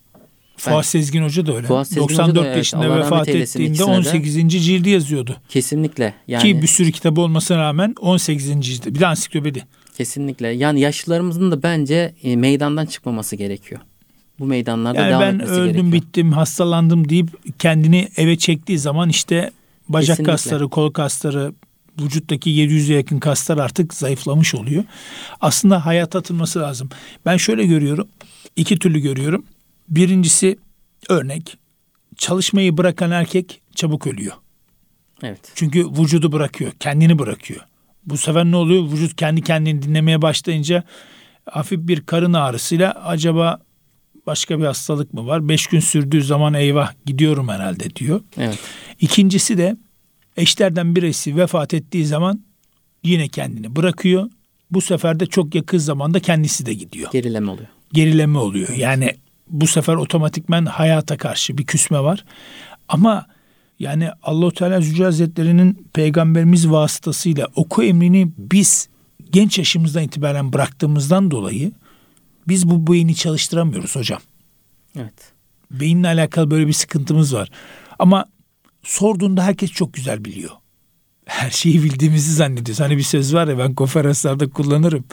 Fuat 0.56 0.86
Sezgin 0.86 1.22
Hoca 1.22 1.46
da 1.46 1.56
öyle. 1.56 1.66
Fuat 1.66 1.86
Sezgin 1.88 2.02
94 2.02 2.28
Hoca 2.28 2.42
da, 2.42 2.46
evet, 2.46 2.56
yaşında 2.56 2.86
Allah 2.86 2.98
vefat 2.98 3.28
ettiğinde 3.28 3.42
ikisine 3.42 3.78
de. 3.78 3.84
18. 3.84 4.64
cildi 4.66 4.90
yazıyordu. 4.90 5.36
Kesinlikle. 5.48 6.14
Yani 6.28 6.42
Ki 6.42 6.62
bir 6.62 6.66
sürü 6.66 6.92
kitabı 6.92 7.20
olmasına 7.20 7.58
rağmen 7.58 7.94
18. 8.00 8.60
cildi. 8.60 8.94
Bir 8.94 9.00
de 9.00 9.06
ansiklopedi. 9.06 9.64
kesinlikle. 9.96 10.48
Yani 10.48 10.80
yaşlılarımızın 10.80 11.50
da 11.50 11.62
bence 11.62 12.14
e, 12.22 12.36
meydandan 12.36 12.86
çıkmaması 12.86 13.36
gerekiyor. 13.36 13.80
Bu 14.38 14.46
meydanlarda 14.46 15.00
Yani 15.00 15.10
devam 15.10 15.22
ben 15.22 15.34
etmesi 15.34 15.52
öldüm 15.52 15.72
gerekiyor. 15.72 15.92
bittim 15.92 16.32
hastalandım 16.32 17.08
deyip 17.08 17.28
kendini 17.58 18.08
eve 18.16 18.36
çektiği 18.38 18.78
zaman 18.78 19.08
işte 19.08 19.50
bacak 19.92 20.16
Kesinlikle. 20.16 20.32
kasları, 20.32 20.68
kol 20.68 20.92
kasları, 20.92 21.52
vücuttaki 22.00 22.50
700'e 22.50 22.94
yakın 22.94 23.18
kaslar 23.18 23.58
artık 23.58 23.94
zayıflamış 23.94 24.54
oluyor. 24.54 24.84
Aslında 25.40 25.86
hayat 25.86 26.16
atılması 26.16 26.58
lazım. 26.60 26.88
Ben 27.26 27.36
şöyle 27.36 27.66
görüyorum. 27.66 28.08
iki 28.56 28.78
türlü 28.78 29.00
görüyorum. 29.00 29.46
Birincisi 29.88 30.58
örnek. 31.08 31.58
Çalışmayı 32.16 32.76
bırakan 32.76 33.10
erkek 33.10 33.60
çabuk 33.74 34.06
ölüyor. 34.06 34.32
Evet. 35.22 35.52
Çünkü 35.54 35.86
vücudu 35.90 36.32
bırakıyor, 36.32 36.72
kendini 36.80 37.18
bırakıyor. 37.18 37.60
Bu 38.06 38.16
sefer 38.16 38.44
ne 38.44 38.56
oluyor? 38.56 38.92
Vücut 38.92 39.16
kendi 39.16 39.42
kendini 39.42 39.82
dinlemeye 39.82 40.22
başlayınca 40.22 40.84
hafif 41.50 41.78
bir 41.80 42.00
karın 42.00 42.32
ağrısıyla 42.32 42.92
acaba 43.04 43.60
başka 44.26 44.58
bir 44.58 44.64
hastalık 44.64 45.14
mı 45.14 45.26
var? 45.26 45.48
Beş 45.48 45.66
gün 45.66 45.80
sürdüğü 45.80 46.22
zaman 46.22 46.54
eyvah 46.54 46.92
gidiyorum 47.06 47.48
herhalde 47.48 47.96
diyor. 47.96 48.20
Evet. 48.38 48.58
İkincisi 49.00 49.58
de 49.58 49.76
eşlerden 50.36 50.96
birisi 50.96 51.36
vefat 51.36 51.74
ettiği 51.74 52.06
zaman 52.06 52.40
yine 53.02 53.28
kendini 53.28 53.76
bırakıyor. 53.76 54.30
Bu 54.70 54.80
sefer 54.80 55.20
de 55.20 55.26
çok 55.26 55.54
yakın 55.54 55.78
zamanda 55.78 56.20
kendisi 56.20 56.66
de 56.66 56.74
gidiyor. 56.74 57.10
Gerileme 57.12 57.50
oluyor. 57.50 57.68
Gerileme 57.92 58.38
oluyor. 58.38 58.68
Yani 58.68 59.14
bu 59.48 59.66
sefer 59.66 59.94
otomatikmen 59.94 60.66
hayata 60.66 61.16
karşı 61.16 61.58
bir 61.58 61.66
küsme 61.66 62.00
var. 62.00 62.24
Ama 62.88 63.26
yani 63.78 64.10
Allahu 64.22 64.52
Teala 64.52 64.80
Zülcelal 64.80 65.04
Hazretleri'nin 65.04 65.88
peygamberimiz 65.92 66.70
vasıtasıyla 66.70 67.48
oku 67.54 67.82
emrini 67.82 68.32
biz 68.38 68.88
genç 69.30 69.58
yaşımızdan 69.58 70.02
itibaren 70.02 70.52
bıraktığımızdan 70.52 71.30
dolayı 71.30 71.72
biz 72.48 72.70
bu 72.70 72.92
beyni 72.92 73.14
çalıştıramıyoruz 73.14 73.96
hocam. 73.96 74.20
Evet. 74.96 75.32
Beyinle 75.70 76.08
alakalı 76.08 76.50
böyle 76.50 76.66
bir 76.66 76.72
sıkıntımız 76.72 77.34
var. 77.34 77.48
Ama 77.98 78.26
sorduğunda 78.82 79.44
herkes 79.44 79.70
çok 79.70 79.94
güzel 79.94 80.24
biliyor. 80.24 80.50
Her 81.24 81.50
şeyi 81.50 81.82
bildiğimizi 81.82 82.34
zannediyoruz. 82.34 82.80
Hani 82.80 82.96
bir 82.96 83.02
söz 83.02 83.34
var 83.34 83.48
ya 83.48 83.58
ben 83.58 83.74
konferanslarda 83.74 84.50
kullanırım. 84.50 85.04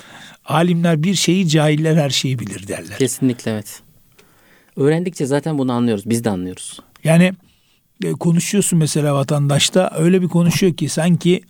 Alimler 0.45 1.03
bir 1.03 1.15
şeyi 1.15 1.47
cahiller 1.47 1.95
her 1.95 2.09
şeyi 2.09 2.39
bilir 2.39 2.67
derler. 2.67 2.97
Kesinlikle 2.97 3.51
evet. 3.51 3.81
Öğrendikçe 4.75 5.25
zaten 5.25 5.57
bunu 5.57 5.71
anlıyoruz. 5.71 6.09
Biz 6.09 6.23
de 6.23 6.29
anlıyoruz. 6.29 6.79
Yani 7.03 7.33
e, 8.03 8.11
konuşuyorsun 8.11 8.79
mesela 8.79 9.15
vatandaşta 9.15 9.91
öyle 9.97 10.21
bir 10.21 10.27
konuşuyor 10.27 10.73
ki 10.73 10.89
sanki 10.89 11.41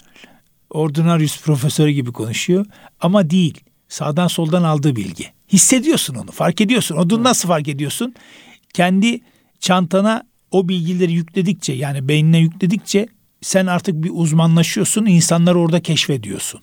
ordinarius 0.69 1.41
profesörü 1.41 1.91
gibi 1.91 2.11
konuşuyor 2.11 2.65
ama 3.01 3.29
değil. 3.29 3.61
Sağdan 3.87 4.27
soldan 4.27 4.63
aldığı 4.63 4.95
bilgi. 4.95 5.25
Hissediyorsun 5.53 6.15
onu, 6.15 6.31
fark 6.31 6.61
ediyorsun. 6.61 6.95
Onu 6.95 7.23
nasıl 7.23 7.47
fark 7.47 7.67
ediyorsun? 7.67 8.13
Kendi 8.73 9.21
çantana 9.59 10.28
o 10.51 10.69
bilgileri 10.69 11.11
yükledikçe 11.13 11.73
yani 11.73 12.07
beynine 12.07 12.39
yükledikçe 12.39 13.07
sen 13.41 13.65
artık 13.65 14.03
bir 14.03 14.11
uzmanlaşıyorsun, 14.13 15.05
insanları 15.05 15.59
orada 15.59 15.79
keşfediyorsun. 15.79 16.61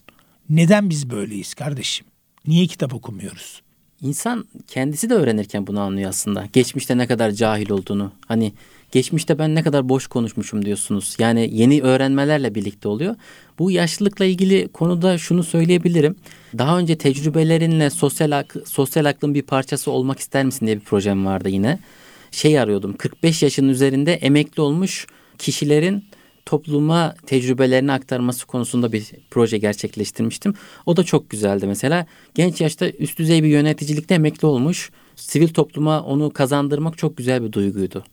Neden 0.51 0.91
biz 0.91 1.11
böyleyiz 1.11 1.55
kardeşim? 1.55 2.07
Niye 2.47 2.67
kitap 2.67 2.95
okumuyoruz? 2.95 3.63
İnsan 4.03 4.45
kendisi 4.67 5.11
de 5.11 5.15
öğrenirken 5.15 5.67
bunu 5.67 5.81
anlıyor 5.81 6.11
aslında. 6.11 6.47
Geçmişte 6.53 6.99
ne 6.99 7.07
kadar 7.07 7.31
cahil 7.31 7.71
olduğunu. 7.71 8.13
Hani 8.29 8.53
geçmişte 8.93 9.39
ben 9.39 9.55
ne 9.55 9.63
kadar 9.63 9.89
boş 9.89 10.07
konuşmuşum 10.07 10.65
diyorsunuz. 10.65 11.17
Yani 11.19 11.51
yeni 11.53 11.83
öğrenmelerle 11.83 12.55
birlikte 12.55 12.89
oluyor. 12.89 13.17
Bu 13.59 13.71
yaşlılıkla 13.71 14.25
ilgili 14.25 14.69
konuda 14.69 15.19
şunu 15.19 15.43
söyleyebilirim. 15.45 16.17
Daha 16.59 16.79
önce 16.79 16.99
tecrübelerinle 16.99 17.91
sosyal 17.91 18.31
ak- 18.39 18.57
sosyal 18.67 19.05
aklın 19.05 19.35
bir 19.35 19.43
parçası 19.43 19.91
olmak 19.91 20.19
ister 20.19 20.45
misin 20.45 20.67
diye 20.67 20.77
bir 20.77 20.85
projem 20.85 21.27
vardı 21.27 21.49
yine. 21.49 21.79
Şey 22.31 22.61
arıyordum. 22.61 22.97
45 22.97 23.43
yaşın 23.43 23.69
üzerinde 23.69 24.13
emekli 24.15 24.63
olmuş 24.63 25.07
kişilerin 25.39 26.05
topluma 26.47 27.15
tecrübelerini 27.27 27.93
aktarması 27.93 28.47
konusunda 28.47 28.93
bir 28.93 29.11
proje 29.31 29.59
gerçekleştirmiştim. 29.59 30.55
O 30.87 30.97
da 30.97 31.05
çok 31.05 31.31
güzeldi 31.31 31.67
mesela. 31.67 32.07
Genç 32.35 32.61
yaşta 32.61 32.91
üst 32.91 33.19
düzey 33.19 33.43
bir 33.43 33.49
yöneticilikte 33.49 34.15
emekli 34.15 34.47
olmuş. 34.47 34.91
Sivil 35.17 35.49
topluma 35.49 36.03
onu 36.03 36.31
kazandırmak 36.31 36.99
çok 36.99 37.17
güzel 37.17 37.45
bir 37.45 37.53
duyguydu. 37.53 38.05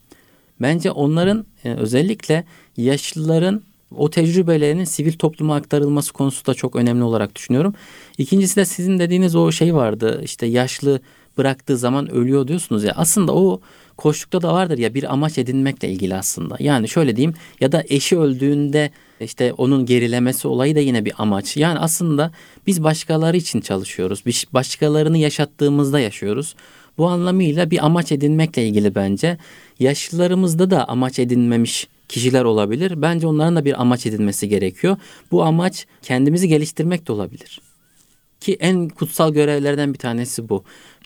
Bence 0.60 0.90
onların 0.90 1.46
e, 1.64 1.74
özellikle 1.74 2.44
yaşlıların 2.76 3.62
o 3.96 4.10
tecrübelerinin 4.10 4.84
sivil 4.84 5.12
topluma 5.12 5.56
aktarılması 5.56 6.12
konusu 6.12 6.46
da 6.46 6.54
çok 6.54 6.76
önemli 6.76 7.02
olarak 7.04 7.36
düşünüyorum. 7.36 7.74
İkincisi 8.18 8.56
de 8.56 8.64
sizin 8.64 8.98
dediğiniz 8.98 9.36
o 9.36 9.52
şey 9.52 9.74
vardı 9.74 10.20
işte 10.24 10.46
yaşlı 10.46 11.00
bıraktığı 11.38 11.76
zaman 11.76 12.10
ölüyor 12.10 12.48
diyorsunuz 12.48 12.84
ya 12.84 12.92
aslında 12.96 13.34
o 13.34 13.60
koştukta 13.96 14.42
da 14.42 14.54
vardır 14.54 14.78
ya 14.78 14.94
bir 14.94 15.12
amaç 15.12 15.38
edinmekle 15.38 15.88
ilgili 15.88 16.14
aslında. 16.14 16.56
Yani 16.58 16.88
şöyle 16.88 17.16
diyeyim 17.16 17.34
ya 17.60 17.72
da 17.72 17.84
eşi 17.88 18.18
öldüğünde 18.18 18.90
işte 19.20 19.52
onun 19.52 19.86
gerilemesi 19.86 20.48
olayı 20.48 20.74
da 20.74 20.80
yine 20.80 21.04
bir 21.04 21.12
amaç. 21.18 21.56
Yani 21.56 21.78
aslında 21.78 22.32
biz 22.66 22.84
başkaları 22.84 23.36
için 23.36 23.60
çalışıyoruz. 23.60 24.22
Biz 24.26 24.44
başkalarını 24.52 25.18
yaşattığımızda 25.18 26.00
yaşıyoruz. 26.00 26.54
Bu 26.98 27.08
anlamıyla 27.08 27.70
bir 27.70 27.84
amaç 27.86 28.12
edinmekle 28.12 28.66
ilgili 28.68 28.94
bence. 28.94 29.38
Yaşlılarımızda 29.78 30.70
da 30.70 30.88
amaç 30.88 31.18
edinmemiş 31.18 31.88
kişiler 32.08 32.44
olabilir. 32.44 33.02
Bence 33.02 33.26
onların 33.26 33.56
da 33.56 33.64
bir 33.64 33.80
amaç 33.80 34.06
edinmesi 34.06 34.48
gerekiyor. 34.48 34.96
Bu 35.30 35.44
amaç 35.44 35.86
kendimizi 36.02 36.48
geliştirmek 36.48 37.08
de 37.08 37.12
olabilir. 37.12 37.60
Ki 38.40 38.56
en 38.60 38.88
kutsal 38.88 39.32
görevlerden 39.32 39.92
bir 39.92 39.98
tanesi 39.98 40.48
bu. 40.48 40.64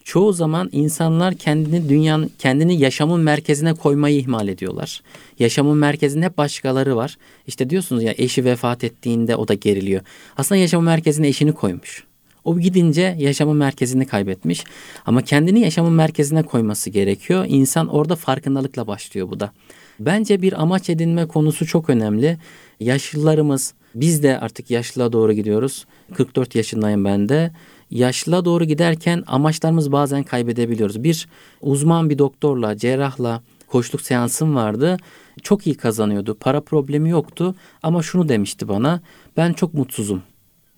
Çoğu 0.08 0.32
zaman 0.32 0.68
insanlar 0.72 1.34
kendini 1.34 1.88
dünyanın 1.88 2.30
kendini 2.38 2.80
yaşamın 2.80 3.20
merkezine 3.20 3.74
koymayı 3.74 4.18
ihmal 4.18 4.48
ediyorlar. 4.48 5.02
Yaşamın 5.38 5.76
merkezinde 5.76 6.24
hep 6.24 6.38
başkaları 6.38 6.96
var. 6.96 7.18
İşte 7.46 7.70
diyorsunuz 7.70 8.02
ya 8.02 8.14
eşi 8.18 8.44
vefat 8.44 8.84
ettiğinde 8.84 9.36
o 9.36 9.48
da 9.48 9.54
geriliyor. 9.54 10.02
Aslında 10.36 10.60
yaşamın 10.60 10.84
merkezine 10.84 11.28
eşini 11.28 11.52
koymuş. 11.52 12.04
O 12.44 12.58
gidince 12.58 13.16
yaşamın 13.18 13.56
merkezini 13.56 14.06
kaybetmiş. 14.06 14.64
Ama 15.06 15.22
kendini 15.22 15.60
yaşamın 15.60 15.92
merkezine 15.92 16.42
koyması 16.42 16.90
gerekiyor. 16.90 17.44
İnsan 17.48 17.88
orada 17.88 18.16
farkındalıkla 18.16 18.86
başlıyor 18.86 19.30
bu 19.30 19.40
da. 19.40 19.52
Bence 20.00 20.42
bir 20.42 20.62
amaç 20.62 20.90
edinme 20.90 21.26
konusu 21.26 21.66
çok 21.66 21.90
önemli. 21.90 22.38
Yaşlılarımız, 22.80 23.74
biz 23.94 24.22
de 24.22 24.38
artık 24.38 24.70
yaşlılığa 24.70 25.12
doğru 25.12 25.32
gidiyoruz. 25.32 25.86
44 26.14 26.54
yaşındayım 26.54 27.04
ben 27.04 27.28
de. 27.28 27.52
Yaşlılığa 27.90 28.44
doğru 28.44 28.64
giderken 28.64 29.24
amaçlarımız 29.26 29.92
bazen 29.92 30.22
kaybedebiliyoruz. 30.22 31.04
Bir 31.04 31.28
uzman 31.60 32.10
bir 32.10 32.18
doktorla, 32.18 32.76
cerrahla 32.76 33.42
koçluk 33.66 34.00
seansım 34.00 34.54
vardı. 34.54 34.96
Çok 35.42 35.66
iyi 35.66 35.74
kazanıyordu. 35.74 36.36
Para 36.40 36.60
problemi 36.60 37.10
yoktu 37.10 37.54
ama 37.82 38.02
şunu 38.02 38.28
demişti 38.28 38.68
bana. 38.68 39.00
Ben 39.36 39.52
çok 39.52 39.74
mutsuzum. 39.74 40.22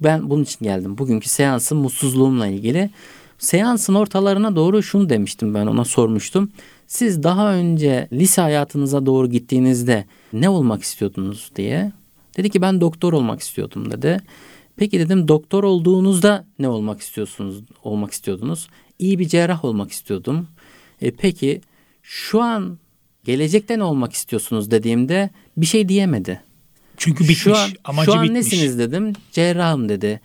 Ben 0.00 0.30
bunun 0.30 0.42
için 0.42 0.64
geldim. 0.64 0.98
Bugünkü 0.98 1.28
seansım 1.28 1.78
mutsuzluğumla 1.78 2.46
ilgili. 2.46 2.90
Seansın 3.38 3.94
ortalarına 3.94 4.56
doğru 4.56 4.82
şunu 4.82 5.08
demiştim 5.08 5.54
ben 5.54 5.66
ona 5.66 5.84
sormuştum. 5.84 6.50
Siz 6.86 7.22
daha 7.22 7.54
önce 7.54 8.08
lise 8.12 8.42
hayatınıza 8.42 9.06
doğru 9.06 9.30
gittiğinizde 9.30 10.04
ne 10.32 10.48
olmak 10.48 10.82
istiyordunuz 10.82 11.50
diye. 11.56 11.92
Dedi 12.36 12.50
ki 12.50 12.62
ben 12.62 12.80
doktor 12.80 13.12
olmak 13.12 13.40
istiyordum 13.40 13.90
dedi. 13.90 14.20
Peki 14.80 15.00
dedim 15.00 15.28
doktor 15.28 15.64
olduğunuzda 15.64 16.46
ne 16.58 16.68
olmak 16.68 17.00
istiyorsunuz? 17.00 17.62
Olmak 17.84 18.12
istiyordunuz. 18.12 18.68
İyi 18.98 19.18
bir 19.18 19.28
cerrah 19.28 19.64
olmak 19.64 19.90
istiyordum. 19.90 20.48
E, 21.02 21.10
peki 21.10 21.60
şu 22.02 22.42
an 22.42 22.78
gelecekte 23.24 23.78
ne 23.78 23.84
olmak 23.84 24.12
istiyorsunuz 24.12 24.70
dediğimde 24.70 25.30
bir 25.56 25.66
şey 25.66 25.88
diyemedi. 25.88 26.42
Çünkü 26.96 27.24
bitmiş. 27.24 27.38
Şu 27.38 27.56
an, 27.56 27.70
amacı 27.84 28.10
şu 28.10 28.18
an 28.18 28.24
bitmiş. 28.24 28.52
nesiniz 28.52 28.78
dedim. 28.78 29.12
Cerrahım 29.32 29.88
dedi. 29.88 30.20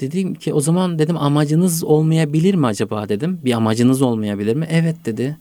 Dedim 0.00 0.34
ki 0.34 0.54
o 0.54 0.60
zaman 0.60 0.98
dedim 0.98 1.16
amacınız 1.16 1.84
olmayabilir 1.84 2.54
mi 2.54 2.66
acaba 2.66 3.08
dedim. 3.08 3.40
Bir 3.44 3.52
amacınız 3.52 4.02
olmayabilir 4.02 4.56
mi? 4.56 4.66
Evet 4.70 4.96
dedi. 5.04 5.36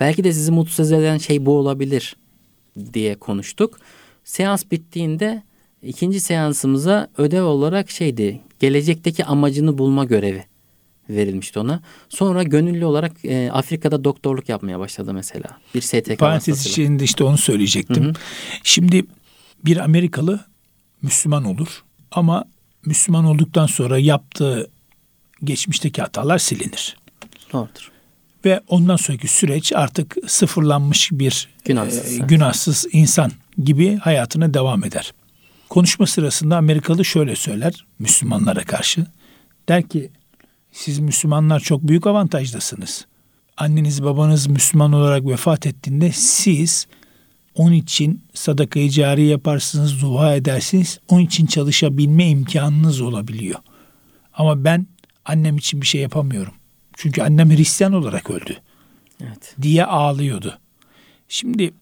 Belki 0.00 0.24
de 0.24 0.32
sizi 0.32 0.52
mutsuz 0.52 0.92
eden 0.92 1.18
şey 1.18 1.46
bu 1.46 1.56
olabilir 1.58 2.16
diye 2.92 3.14
konuştuk. 3.14 3.78
Seans 4.24 4.64
bittiğinde 4.70 5.42
ikinci 5.82 6.20
seansımıza 6.20 7.08
ödev 7.18 7.44
olarak 7.44 7.90
şeydi. 7.90 8.40
Gelecekteki 8.60 9.24
amacını 9.24 9.78
bulma 9.78 10.04
görevi 10.04 10.44
verilmişti 11.10 11.58
ona. 11.58 11.82
Sonra 12.08 12.42
gönüllü 12.42 12.84
olarak 12.84 13.12
e, 13.24 13.50
Afrika'da 13.52 14.04
doktorluk 14.04 14.48
yapmaya 14.48 14.78
başladı 14.78 15.14
mesela. 15.14 15.58
Bir 15.74 15.80
STK 15.80 16.18
Parantez 16.18 16.66
içinde 16.66 17.04
işte 17.04 17.24
onu 17.24 17.38
söyleyecektim. 17.38 18.04
Hı 18.04 18.08
hı. 18.08 18.12
Şimdi 18.62 19.06
bir 19.64 19.76
Amerikalı 19.76 20.40
Müslüman 21.02 21.44
olur 21.44 21.82
ama 22.10 22.44
Müslüman 22.84 23.24
olduktan 23.24 23.66
sonra 23.66 23.98
yaptığı 23.98 24.70
geçmişteki 25.44 26.02
hatalar 26.02 26.38
silinir. 26.38 26.96
Doğrudur. 27.52 27.90
ve 28.44 28.60
ondan 28.68 28.96
sonraki 28.96 29.28
süreç 29.28 29.72
artık 29.72 30.16
sıfırlanmış 30.26 31.10
bir 31.12 31.48
günahsız, 31.64 32.20
e, 32.20 32.24
günahsız 32.24 32.86
insan 32.92 33.32
gibi 33.64 33.96
hayatına 33.96 34.54
devam 34.54 34.84
eder. 34.84 35.12
Konuşma 35.70 36.06
sırasında 36.06 36.56
Amerikalı 36.56 37.04
şöyle 37.04 37.36
söyler 37.36 37.86
Müslümanlara 37.98 38.64
karşı. 38.64 39.06
Der 39.68 39.88
ki 39.88 40.10
siz 40.72 40.98
Müslümanlar 40.98 41.60
çok 41.60 41.82
büyük 41.82 42.06
avantajdasınız. 42.06 43.06
Anneniz 43.56 44.04
babanız 44.04 44.46
Müslüman 44.46 44.92
olarak 44.92 45.26
vefat 45.26 45.66
ettiğinde 45.66 46.12
siz 46.12 46.86
onun 47.54 47.72
için 47.72 48.24
sadakayı 48.34 48.90
cari 48.90 49.26
yaparsınız, 49.26 50.02
dua 50.02 50.34
edersiniz. 50.34 51.00
Onun 51.08 51.22
için 51.22 51.46
çalışabilme 51.46 52.28
imkanınız 52.28 53.00
olabiliyor. 53.00 53.60
Ama 54.34 54.64
ben 54.64 54.86
annem 55.24 55.56
için 55.56 55.80
bir 55.80 55.86
şey 55.86 56.00
yapamıyorum. 56.00 56.52
Çünkü 56.96 57.22
annem 57.22 57.50
Hristiyan 57.50 57.92
olarak 57.92 58.30
öldü. 58.30 58.56
Evet. 59.20 59.56
Diye 59.62 59.84
ağlıyordu. 59.84 60.58
Şimdi 61.28 61.72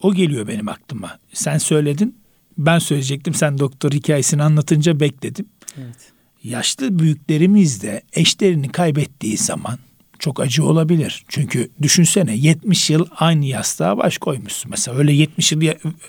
o 0.00 0.14
geliyor 0.14 0.48
benim 0.48 0.68
aklıma. 0.68 1.18
Sen 1.32 1.58
söyledin, 1.58 2.18
ben 2.58 2.78
söyleyecektim. 2.78 3.34
Sen 3.34 3.58
doktor 3.58 3.92
hikayesini 3.92 4.42
anlatınca 4.42 5.00
bekledim. 5.00 5.46
Evet. 5.78 6.12
Yaşlı 6.44 6.98
büyüklerimiz 6.98 7.82
de 7.82 8.02
eşlerini 8.12 8.72
kaybettiği 8.72 9.36
zaman 9.36 9.78
çok 10.18 10.40
acı 10.40 10.64
olabilir. 10.64 11.24
Çünkü 11.28 11.70
düşünsene 11.82 12.36
70 12.36 12.90
yıl 12.90 13.06
aynı 13.16 13.44
yastığa 13.44 13.98
baş 13.98 14.18
koymuşsun. 14.18 14.70
Mesela 14.70 14.98
öyle 14.98 15.12
70 15.12 15.52
yıl 15.52 15.62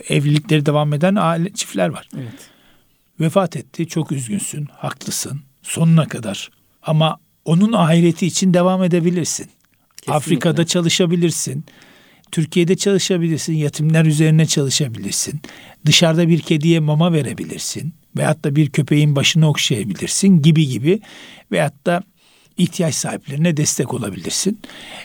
evlilikleri 0.09 0.65
devam 0.65 0.93
eden 0.93 1.15
aile 1.15 1.53
çiftler 1.53 1.89
var. 1.89 2.09
Evet. 2.17 2.49
Vefat 3.19 3.55
etti 3.55 3.87
çok 3.87 4.11
üzgünsün, 4.11 4.67
haklısın 4.71 5.41
sonuna 5.61 6.07
kadar. 6.07 6.49
Ama 6.81 7.19
onun 7.45 7.73
ahireti 7.73 8.27
için 8.27 8.53
devam 8.53 8.83
edebilirsin. 8.83 9.45
Kesinlikle. 9.45 10.13
Afrika'da 10.13 10.65
çalışabilirsin. 10.65 11.65
Türkiye'de 12.31 12.77
çalışabilirsin. 12.77 13.53
Yatimler 13.53 14.05
üzerine 14.05 14.45
çalışabilirsin. 14.45 15.41
Dışarıda 15.85 16.27
bir 16.27 16.39
kediye 16.39 16.79
mama 16.79 17.13
verebilirsin. 17.13 17.93
Veyahut 18.17 18.43
da 18.43 18.55
bir 18.55 18.69
köpeğin 18.69 19.15
başını 19.15 19.49
okşayabilirsin 19.49 20.41
gibi 20.41 20.67
gibi. 20.67 20.99
Veyahut 21.51 21.85
da 21.85 22.03
ihtiyaç 22.57 22.95
sahiplerine 22.95 23.57
destek 23.57 23.93
olabilirsin. 23.93 24.59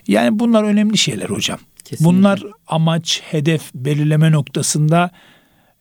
Yani 0.09 0.39
bunlar 0.39 0.63
önemli 0.63 0.99
şeyler 0.99 1.31
hocam. 1.31 1.59
Kesinlikle. 1.85 2.05
Bunlar 2.05 2.43
amaç, 2.67 3.23
hedef 3.31 3.75
belirleme 3.75 4.33
noktasında 4.33 5.11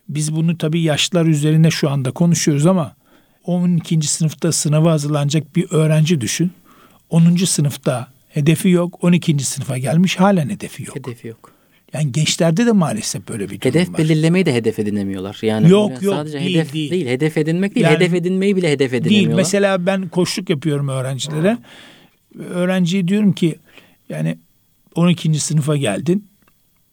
biz 0.10 0.36
bunu 0.36 0.58
tabii 0.58 0.82
yaşlar 0.82 1.26
üzerine 1.26 1.72
şu 1.72 1.90
anda 1.90 2.12
konuşuyoruz 2.12 2.66
ama 2.66 2.96
12. 3.44 4.02
sınıfta 4.02 4.52
sınava 4.52 4.92
hazırlanacak 4.92 5.56
bir 5.56 5.72
öğrenci 5.72 6.22
düşün. 6.22 6.52
10. 7.10 7.36
sınıfta 7.36 8.08
hedefi 8.34 8.70
yok. 8.70 9.04
12. 9.04 9.40
sınıfa 9.40 9.78
gelmiş 9.78 10.16
halen 10.16 10.50
hedefi 10.50 10.84
yok. 10.84 10.96
Hedefi 10.96 11.28
yok. 11.28 11.52
Yani 11.94 12.12
gençlerde 12.12 12.66
de 12.66 12.72
maalesef 12.72 13.28
böyle 13.28 13.44
bir 13.44 13.62
durum 13.62 13.76
hedef 13.76 13.90
var. 13.90 14.00
Hedef 14.00 14.10
belirlemeyi 14.10 14.46
de 14.46 14.54
hedef 14.54 14.80
edinemiyorlar. 14.80 15.40
Yani 15.42 15.70
yok 15.70 16.04
yok 16.04 16.16
sadece 16.16 16.40
değil, 16.40 16.56
hedef 16.58 16.74
değil. 16.74 16.92
değil. 16.92 17.08
Hedef 17.08 17.38
edinmek 17.38 17.76
değil. 17.76 17.86
Yani, 17.86 17.96
hedef 17.96 18.14
edinmeyi 18.14 18.56
bile 18.56 18.72
hedef 18.72 18.94
edinemiyorlar. 18.94 19.28
Değil. 19.30 19.36
Mesela 19.36 19.86
ben 19.86 20.08
koçluk 20.08 20.50
yapıyorum 20.50 20.88
öğrencilere. 20.88 21.58
Öğrenciye 22.40 23.08
diyorum 23.08 23.34
ki 23.34 23.60
yani 24.10 24.38
12. 24.96 25.40
sınıfa 25.40 25.78
geldin 25.78 26.28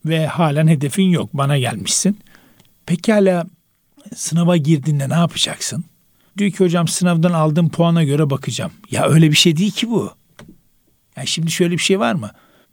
ve 0.07 0.27
halen 0.27 0.67
hedefin 0.69 1.09
yok. 1.09 1.31
Bana 1.35 1.59
gelmişsin. 1.59 2.19
Pekala 2.87 3.47
sınava 4.15 4.57
girdiğinde 4.57 5.09
ne 5.09 5.15
yapacaksın? 5.15 5.85
Diyor 6.39 6.51
ki 6.51 6.65
hocam 6.65 6.89
sınavdan 6.89 7.33
aldığım 7.33 7.69
puana 7.69 8.05
göre 8.05 8.31
bakacağım. 8.31 8.73
Ya 8.91 9.09
öyle 9.09 9.31
bir 9.31 9.37
şey 9.37 9.57
değil 9.57 9.71
ki 9.71 9.91
bu. 9.91 10.13
Yani 11.17 11.27
şimdi 11.27 11.51
şöyle 11.51 11.73
bir 11.73 11.79
şey 11.79 12.01
var 12.01 12.15
mı? 12.15 12.31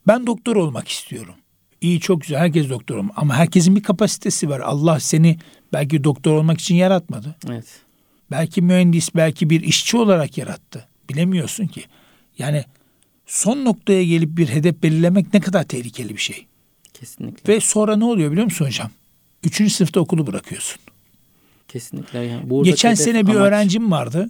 Ben 0.07 0.27
doktor 0.27 0.55
olmak 0.55 0.87
istiyorum. 0.87 1.35
İyi 1.81 1.99
çok 1.99 2.21
güzel 2.21 2.39
herkes 2.39 2.69
doktor 2.69 2.97
olmak 2.97 3.17
ama 3.17 3.35
herkesin 3.35 3.75
bir 3.75 3.83
kapasitesi 3.83 4.49
var. 4.49 4.59
Allah 4.59 4.99
seni 4.99 5.39
belki 5.73 6.03
doktor 6.03 6.33
olmak 6.33 6.61
için 6.61 6.75
yaratmadı. 6.75 7.35
Evet. 7.49 7.65
Belki 8.31 8.61
mühendis, 8.61 9.15
belki 9.15 9.49
bir 9.49 9.61
işçi 9.61 9.97
olarak 9.97 10.37
yarattı. 10.37 10.87
Bilemiyorsun 11.09 11.67
ki. 11.67 11.83
Yani 12.37 12.63
son 13.25 13.65
noktaya 13.65 14.03
gelip 14.03 14.37
bir 14.37 14.47
hedef 14.47 14.83
belirlemek 14.83 15.33
ne 15.33 15.39
kadar 15.39 15.63
tehlikeli 15.63 16.09
bir 16.09 16.21
şey. 16.21 16.45
Kesinlikle. 16.93 17.53
Ve 17.53 17.59
sonra 17.59 17.95
ne 17.95 18.05
oluyor 18.05 18.31
biliyor 18.31 18.45
musun 18.45 18.65
hocam? 18.65 18.91
Üçüncü 19.43 19.73
sınıfta 19.73 19.99
okulu 19.99 20.27
bırakıyorsun. 20.27 20.79
Kesinlikle. 21.67 22.19
Yani 22.19 22.63
Geçen 22.63 22.93
sene 22.93 23.27
bir 23.27 23.31
amaç... 23.31 23.47
öğrencim 23.47 23.91
vardı. 23.91 24.29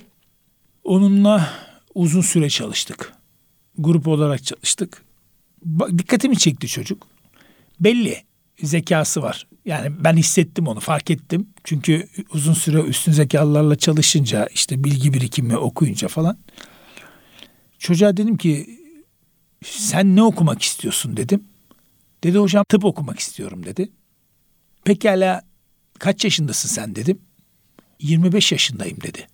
Onunla 0.84 1.54
uzun 1.96 2.22
süre 2.22 2.50
çalıştık. 2.50 3.13
Grup 3.78 4.08
olarak 4.08 4.44
çalıştık. 4.44 5.04
Dikkatimi 5.98 6.38
çekti 6.38 6.68
çocuk. 6.68 7.08
Belli 7.80 8.24
zekası 8.63 9.22
var. 9.22 9.48
Yani 9.66 10.04
ben 10.04 10.18
hissettim 10.18 10.68
onu, 10.68 10.80
fark 10.80 11.12
ettim. 11.12 11.48
Çünkü 11.63 12.08
uzun 12.34 12.54
süre 12.54 12.82
üstün 12.82 13.12
zekalılarla 13.12 13.76
çalışınca, 13.76 14.48
işte 14.54 14.84
bilgi 14.84 15.13
birikimi 15.13 15.58
okuyunca 15.58 16.08
falan. 16.08 16.38
Çocuğa 17.80 18.18
dedim 18.18 18.38
ki 18.38 18.80
sen 19.66 20.16
ne 20.16 20.24
okumak 20.24 20.62
istiyorsun 20.62 21.18
dedim. 21.18 21.44
Dedi 22.24 22.38
hocam 22.38 22.66
tıp 22.70 22.86
okumak 22.86 23.20
istiyorum 23.20 23.66
dedi. 23.66 23.90
Pekala 24.84 25.44
kaç 26.00 26.24
yaşındasın 26.24 26.70
sen 26.70 26.96
dedim. 26.96 27.20
25 28.00 28.52
yaşındayım 28.52 29.02
dedi. 29.02 29.28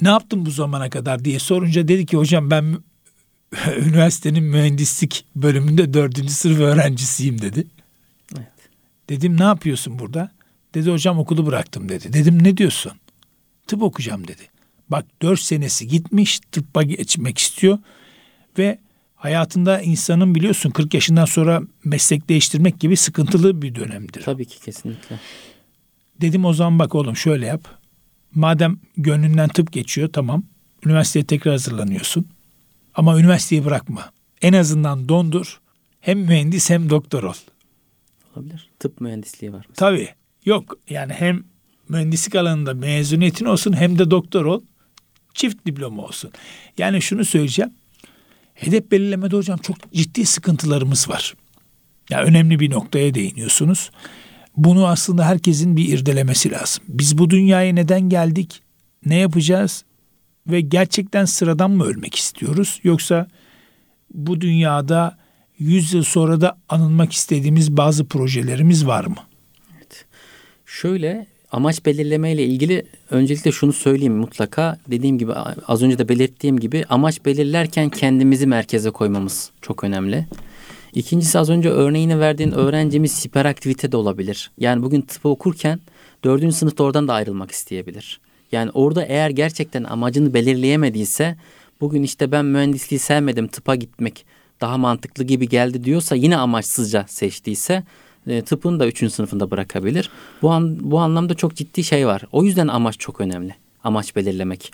Ne 0.00 0.08
yaptın 0.08 0.46
bu 0.46 0.50
zamana 0.50 0.90
kadar 0.90 1.24
diye 1.24 1.38
sorunca 1.38 1.88
dedi 1.88 2.06
ki 2.06 2.16
hocam 2.16 2.50
ben 2.50 2.78
üniversitenin 3.78 4.44
mühendislik 4.44 5.24
bölümünde 5.36 5.94
dördüncü 5.94 6.32
sınıf 6.32 6.58
öğrencisiyim 6.58 7.40
dedi. 7.40 7.66
Evet. 8.36 8.48
Dedim 9.08 9.40
ne 9.40 9.44
yapıyorsun 9.44 9.98
burada? 9.98 10.30
Dedi 10.74 10.90
hocam 10.90 11.18
okulu 11.18 11.46
bıraktım 11.46 11.88
dedi. 11.88 12.12
Dedim 12.12 12.44
ne 12.44 12.56
diyorsun? 12.56 12.92
Tıp 13.66 13.82
okuyacağım 13.82 14.28
dedi. 14.28 14.42
Bak 14.88 15.04
dört 15.22 15.40
senesi 15.40 15.88
gitmiş 15.88 16.40
tıbba 16.52 16.82
geçmek 16.82 17.38
istiyor 17.38 17.78
ve 18.58 18.78
hayatında 19.14 19.80
insanın 19.80 20.34
biliyorsun 20.34 20.70
40 20.70 20.94
yaşından 20.94 21.24
sonra 21.24 21.62
meslek 21.84 22.28
değiştirmek 22.28 22.80
gibi 22.80 22.96
sıkıntılı 22.96 23.62
bir 23.62 23.74
dönemdir. 23.74 24.22
Tabii 24.22 24.44
ki 24.44 24.60
kesinlikle. 24.60 25.20
Dedim 26.20 26.44
o 26.44 26.52
zaman 26.52 26.78
bak 26.78 26.94
oğlum 26.94 27.16
şöyle 27.16 27.46
yap. 27.46 27.68
Madem 28.34 28.78
gönlünden 28.96 29.48
tıp 29.48 29.72
geçiyor 29.72 30.08
tamam. 30.12 30.42
Üniversiteye 30.86 31.24
tekrar 31.24 31.52
hazırlanıyorsun. 31.52 32.28
Ama 32.96 33.20
üniversiteyi 33.20 33.64
bırakma. 33.64 34.10
En 34.42 34.52
azından 34.52 35.08
dondur. 35.08 35.60
Hem 36.00 36.18
mühendis 36.18 36.70
hem 36.70 36.90
doktor 36.90 37.22
ol. 37.22 37.34
Olabilir. 38.36 38.70
Tıp 38.78 39.00
mühendisliği 39.00 39.52
var. 39.52 39.66
Mesela. 39.68 39.90
Tabii. 39.90 40.08
Yok 40.44 40.78
yani 40.90 41.12
hem 41.12 41.44
mühendislik 41.88 42.34
alanında 42.34 42.74
mezuniyetin 42.74 43.44
olsun 43.44 43.72
hem 43.72 43.98
de 43.98 44.10
doktor 44.10 44.44
ol. 44.44 44.62
Çift 45.34 45.66
diploma 45.66 46.02
olsun. 46.02 46.30
Yani 46.78 47.02
şunu 47.02 47.24
söyleyeceğim. 47.24 47.72
Hedef 48.54 48.90
belirlemede 48.90 49.36
hocam 49.36 49.58
çok 49.58 49.92
ciddi 49.92 50.26
sıkıntılarımız 50.26 51.08
var. 51.08 51.34
Ya 52.10 52.18
yani 52.18 52.28
önemli 52.28 52.60
bir 52.60 52.70
noktaya 52.70 53.14
değiniyorsunuz. 53.14 53.90
Bunu 54.56 54.86
aslında 54.86 55.26
herkesin 55.26 55.76
bir 55.76 55.88
irdelemesi 55.88 56.50
lazım. 56.50 56.84
Biz 56.88 57.18
bu 57.18 57.30
dünyaya 57.30 57.72
neden 57.72 58.00
geldik? 58.00 58.62
Ne 59.06 59.16
yapacağız? 59.16 59.84
Ve 60.46 60.60
gerçekten 60.60 61.24
sıradan 61.24 61.70
mı 61.70 61.84
ölmek 61.84 62.14
istiyoruz? 62.14 62.80
Yoksa 62.84 63.28
bu 64.14 64.40
dünyada 64.40 65.18
yüz 65.58 65.92
yıl 65.92 66.02
sonra 66.02 66.40
da 66.40 66.58
anılmak 66.68 67.12
istediğimiz 67.12 67.76
bazı 67.76 68.04
projelerimiz 68.04 68.86
var 68.86 69.04
mı? 69.04 69.16
Evet. 69.76 70.04
Şöyle 70.66 71.26
amaç 71.52 71.86
belirleme 71.86 72.32
ile 72.32 72.44
ilgili 72.44 72.86
öncelikle 73.10 73.52
şunu 73.52 73.72
söyleyeyim 73.72 74.16
mutlaka. 74.16 74.78
Dediğim 74.90 75.18
gibi 75.18 75.32
az 75.66 75.82
önce 75.82 75.98
de 75.98 76.08
belirttiğim 76.08 76.58
gibi 76.58 76.84
amaç 76.88 77.24
belirlerken 77.24 77.88
kendimizi 77.88 78.46
merkeze 78.46 78.90
koymamız 78.90 79.50
çok 79.62 79.84
önemli. 79.84 80.26
İkincisi 80.92 81.38
az 81.38 81.50
önce 81.50 81.68
örneğini 81.68 82.20
verdiğin 82.20 82.50
öğrencimiz 82.50 83.24
hiperaktivite 83.24 83.92
de 83.92 83.96
olabilir. 83.96 84.50
Yani 84.58 84.82
bugün 84.82 85.00
tıp 85.00 85.26
okurken 85.26 85.80
dördüncü 86.24 86.56
sınıfta 86.56 86.84
oradan 86.84 87.08
da 87.08 87.14
ayrılmak 87.14 87.50
isteyebilir. 87.50 88.20
Yani 88.56 88.70
orada 88.74 89.04
eğer 89.04 89.30
gerçekten 89.30 89.84
amacını 89.84 90.34
belirleyemediyse 90.34 91.36
bugün 91.80 92.02
işte 92.02 92.32
ben 92.32 92.44
mühendisliği 92.44 92.98
sevmedim 92.98 93.48
tıpa 93.48 93.74
gitmek 93.74 94.26
daha 94.60 94.78
mantıklı 94.78 95.24
gibi 95.24 95.48
geldi 95.48 95.84
diyorsa 95.84 96.14
yine 96.14 96.36
amaçsızca 96.36 97.04
seçtiyse 97.08 97.84
e, 98.26 98.42
tıpın 98.42 98.80
da 98.80 98.86
üçüncü 98.86 99.12
sınıfında 99.14 99.50
bırakabilir. 99.50 100.10
Bu, 100.42 100.50
an, 100.50 100.90
bu 100.90 100.98
anlamda 100.98 101.34
çok 101.34 101.54
ciddi 101.54 101.84
şey 101.84 102.06
var. 102.06 102.22
O 102.32 102.44
yüzden 102.44 102.68
amaç 102.68 102.98
çok 102.98 103.20
önemli. 103.20 103.54
Amaç 103.84 104.16
belirlemek. 104.16 104.72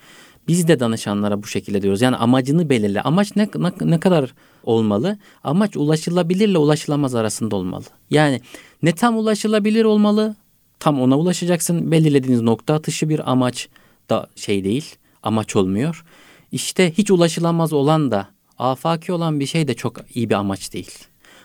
Biz 0.49 0.69
de 0.69 0.81
danışanlara 0.81 1.43
bu 1.43 1.47
şekilde 1.47 1.83
diyoruz. 1.83 2.03
Yani 2.03 2.17
amacını 2.17 2.71
belirle. 2.71 3.03
Amaç 3.03 3.37
ne, 3.37 3.49
ne, 3.55 3.73
ne 3.81 4.01
kadar 4.01 4.35
olmalı? 4.65 5.19
Amaç 5.45 5.77
ulaşılabilirle 5.77 6.59
ulaşılamaz 6.59 7.15
arasında 7.15 7.57
olmalı. 7.57 7.85
Yani 8.11 8.41
ne 8.83 8.93
tam 8.93 9.17
ulaşılabilir 9.19 9.85
olmalı, 9.85 10.37
tam 10.83 11.01
ona 11.01 11.19
ulaşacaksın. 11.19 11.91
Belirlediğiniz 11.91 12.41
nokta 12.41 12.75
atışı 12.75 13.09
bir 13.09 13.31
amaç 13.31 13.69
da 14.11 14.27
şey 14.37 14.65
değil, 14.65 14.95
amaç 15.23 15.57
olmuyor. 15.57 16.05
İşte 16.53 16.93
hiç 16.99 17.11
ulaşılamaz 17.11 17.73
olan 17.73 18.11
da 18.11 18.29
afaki 18.59 19.13
olan 19.13 19.41
bir 19.41 19.47
şey 19.47 19.69
de 19.69 19.75
çok 19.75 19.97
iyi 20.15 20.31
bir 20.31 20.35
amaç 20.35 20.73
değil. 20.73 20.99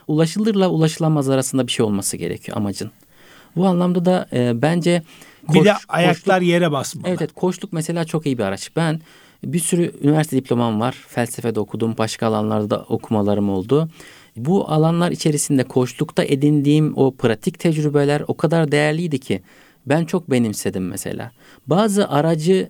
Ulaşılırla 0.07 0.69
ulaşılamaz 0.69 1.29
arasında 1.29 1.67
bir 1.67 1.71
şey 1.71 1.85
olması 1.85 2.17
gerekiyor 2.17 2.57
amacın. 2.57 2.91
Bu 3.55 3.67
anlamda 3.67 4.05
da 4.05 4.27
e, 4.33 4.61
bence 4.61 5.03
koş, 5.47 5.55
bir 5.55 5.65
de 5.65 5.73
ayaklar 5.87 6.39
koşluk, 6.39 6.49
yere 6.49 6.71
basmalı. 6.71 7.07
Evet, 7.07 7.21
evet 7.21 7.33
koşluk 7.33 7.73
mesela 7.73 8.05
çok 8.05 8.25
iyi 8.25 8.37
bir 8.37 8.43
araç. 8.43 8.69
Ben 8.75 9.01
bir 9.43 9.59
sürü 9.59 9.93
üniversite 10.03 10.37
diplomam 10.37 10.79
var. 10.79 10.95
Felsefede 11.07 11.59
okudum. 11.59 11.95
Başka 11.97 12.27
alanlarda 12.27 12.69
da 12.69 12.79
okumalarım 12.89 13.49
oldu. 13.49 13.89
Bu 14.37 14.69
alanlar 14.69 15.11
içerisinde 15.11 15.63
koçlukta 15.63 16.23
edindiğim 16.23 16.93
o 16.95 17.15
pratik 17.15 17.59
tecrübeler 17.59 18.23
o 18.27 18.37
kadar 18.37 18.71
değerliydi 18.71 19.19
ki 19.19 19.41
ben 19.85 20.05
çok 20.05 20.31
benimsedim 20.31 20.87
mesela. 20.87 21.31
Bazı 21.67 22.09
aracı 22.09 22.69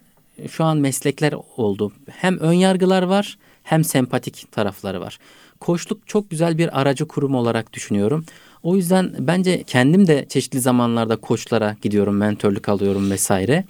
şu 0.50 0.64
an 0.64 0.78
meslekler 0.78 1.34
oldu. 1.58 1.92
Hem 2.10 2.40
ön 2.40 2.54
yargılar 2.54 3.04
var 3.04 3.38
hem 3.64 3.84
sempatik 3.84 4.52
tarafları 4.52 5.02
var. 5.02 5.20
Koçluk 5.60 6.08
çok 6.08 6.30
güzel 6.30 6.58
bir 6.58 6.82
aracı 6.82 7.08
kurum 7.08 7.36
olarak 7.36 7.74
düşünüyorum. 7.74 8.26
O 8.64 8.76
yüzden 8.76 9.14
bence 9.20 9.64
kendim 9.64 10.08
de 10.08 10.26
çeşitli 10.30 10.60
zamanlarda 10.60 11.16
koçlara 11.16 11.76
gidiyorum, 11.82 12.18
mentörlük 12.18 12.70
alıyorum 12.70 13.12
vesaire 13.12 13.66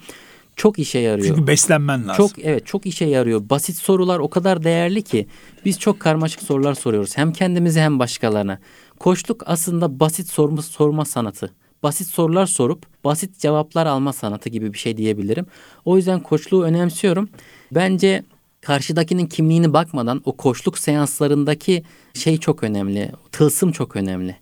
çok 0.58 0.78
işe 0.78 0.98
yarıyor. 0.98 1.28
Çünkü 1.28 1.46
beslenmen 1.46 2.08
lazım. 2.08 2.26
Çok 2.26 2.38
evet 2.38 2.66
çok 2.66 2.86
işe 2.86 3.04
yarıyor. 3.04 3.50
Basit 3.50 3.76
sorular 3.76 4.18
o 4.18 4.30
kadar 4.30 4.64
değerli 4.64 5.02
ki 5.02 5.26
biz 5.64 5.78
çok 5.78 6.00
karmaşık 6.00 6.42
sorular 6.42 6.74
soruyoruz. 6.74 7.18
Hem 7.18 7.32
kendimize 7.32 7.80
hem 7.80 7.98
başkalarına. 7.98 8.58
Koçluk 8.98 9.42
aslında 9.46 10.00
basit 10.00 10.28
sorma, 10.28 10.62
sorma 10.62 11.04
sanatı. 11.04 11.54
Basit 11.82 12.08
sorular 12.08 12.46
sorup 12.46 12.86
basit 13.04 13.38
cevaplar 13.38 13.86
alma 13.86 14.12
sanatı 14.12 14.48
gibi 14.48 14.72
bir 14.72 14.78
şey 14.78 14.96
diyebilirim. 14.96 15.46
O 15.84 15.96
yüzden 15.96 16.20
koçluğu 16.20 16.62
önemsiyorum. 16.62 17.28
Bence 17.72 18.24
karşıdakinin 18.60 19.26
kimliğini 19.26 19.72
bakmadan 19.72 20.22
o 20.24 20.36
koçluk 20.36 20.78
seanslarındaki 20.78 21.82
şey 22.14 22.38
çok 22.38 22.64
önemli. 22.64 23.12
Tılsım 23.32 23.72
çok 23.72 23.96
önemli. 23.96 24.36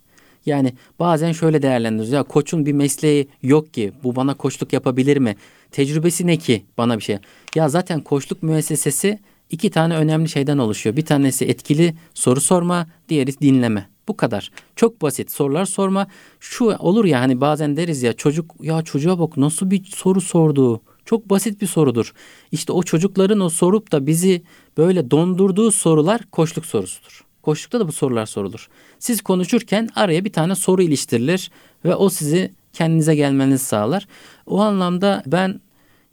Yani 0.47 0.73
bazen 0.99 1.31
şöyle 1.31 1.61
değerlendiriyoruz. 1.61 2.11
Ya 2.11 2.23
koçun 2.23 2.65
bir 2.65 2.73
mesleği 2.73 3.27
yok 3.43 3.73
ki 3.73 3.91
bu 4.03 4.15
bana 4.15 4.33
koçluk 4.33 4.73
yapabilir 4.73 5.17
mi? 5.17 5.35
Tecrübesi 5.71 6.27
ne 6.27 6.37
ki 6.37 6.65
bana 6.77 6.97
bir 6.97 7.03
şey? 7.03 7.17
Ya 7.55 7.69
zaten 7.69 8.01
koçluk 8.01 8.43
müessesesi 8.43 9.19
iki 9.49 9.69
tane 9.69 9.95
önemli 9.95 10.29
şeyden 10.29 10.57
oluşuyor. 10.57 10.95
Bir 10.95 11.05
tanesi 11.05 11.45
etkili 11.45 11.95
soru 12.13 12.41
sorma, 12.41 12.87
diğeri 13.09 13.39
dinleme. 13.39 13.89
Bu 14.07 14.17
kadar. 14.17 14.51
Çok 14.75 15.01
basit 15.01 15.31
sorular 15.31 15.65
sorma. 15.65 16.07
Şu 16.39 16.65
olur 16.65 17.05
ya 17.05 17.21
hani 17.21 17.41
bazen 17.41 17.77
deriz 17.77 18.03
ya 18.03 18.13
çocuk 18.13 18.55
ya 18.61 18.81
çocuğa 18.81 19.19
bak 19.19 19.37
nasıl 19.37 19.71
bir 19.71 19.83
soru 19.83 20.21
sordu. 20.21 20.81
Çok 21.05 21.29
basit 21.29 21.61
bir 21.61 21.67
sorudur. 21.67 22.13
İşte 22.51 22.73
o 22.73 22.83
çocukların 22.83 23.39
o 23.39 23.49
sorup 23.49 23.91
da 23.91 24.07
bizi 24.07 24.43
böyle 24.77 25.11
dondurduğu 25.11 25.71
sorular 25.71 26.21
koçluk 26.31 26.65
sorusudur. 26.65 27.26
Koçlukta 27.47 27.79
da 27.79 27.87
bu 27.87 27.91
sorular 27.91 28.25
sorulur. 28.25 28.67
Siz 28.99 29.21
konuşurken 29.21 29.89
araya 29.95 30.25
bir 30.25 30.31
tane 30.31 30.55
soru 30.55 30.81
iliştirilir 30.81 31.51
ve 31.85 31.95
o 31.95 32.09
sizi 32.09 32.51
kendinize 32.73 33.15
gelmenizi 33.15 33.65
sağlar. 33.65 34.07
O 34.45 34.59
anlamda 34.59 35.23
ben 35.25 35.61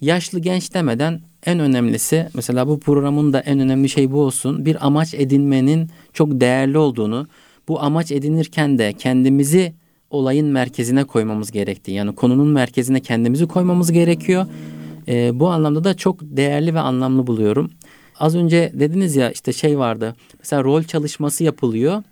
yaşlı 0.00 0.38
genç 0.38 0.74
demeden 0.74 1.20
en 1.46 1.58
önemlisi 1.58 2.28
mesela 2.34 2.68
bu 2.68 2.80
programın 2.80 3.32
da 3.32 3.40
en 3.40 3.58
önemli 3.58 3.88
şey 3.88 4.12
bu 4.12 4.20
olsun. 4.20 4.64
Bir 4.64 4.86
amaç 4.86 5.14
edinmenin 5.14 5.90
çok 6.12 6.40
değerli 6.40 6.78
olduğunu, 6.78 7.26
bu 7.68 7.82
amaç 7.82 8.12
edinirken 8.12 8.78
de 8.78 8.92
kendimizi 8.92 9.74
olayın 10.10 10.46
merkezine 10.46 11.04
koymamız 11.04 11.50
gerektiği. 11.50 11.92
Yani 11.92 12.14
konunun 12.14 12.48
merkezine 12.48 13.00
kendimizi 13.00 13.46
koymamız 13.46 13.92
gerekiyor. 13.92 14.46
E, 15.08 15.40
bu 15.40 15.48
anlamda 15.48 15.84
da 15.84 15.94
çok 15.94 16.20
değerli 16.20 16.74
ve 16.74 16.80
anlamlı 16.80 17.26
buluyorum. 17.26 17.70
Az 18.20 18.36
önce 18.36 18.72
dediniz 18.74 19.16
ya 19.16 19.30
işte 19.30 19.52
şey 19.52 19.78
vardı. 19.78 20.16
Mesela 20.38 20.64
rol 20.64 20.82
çalışması 20.82 21.44
yapılıyor. 21.44 22.02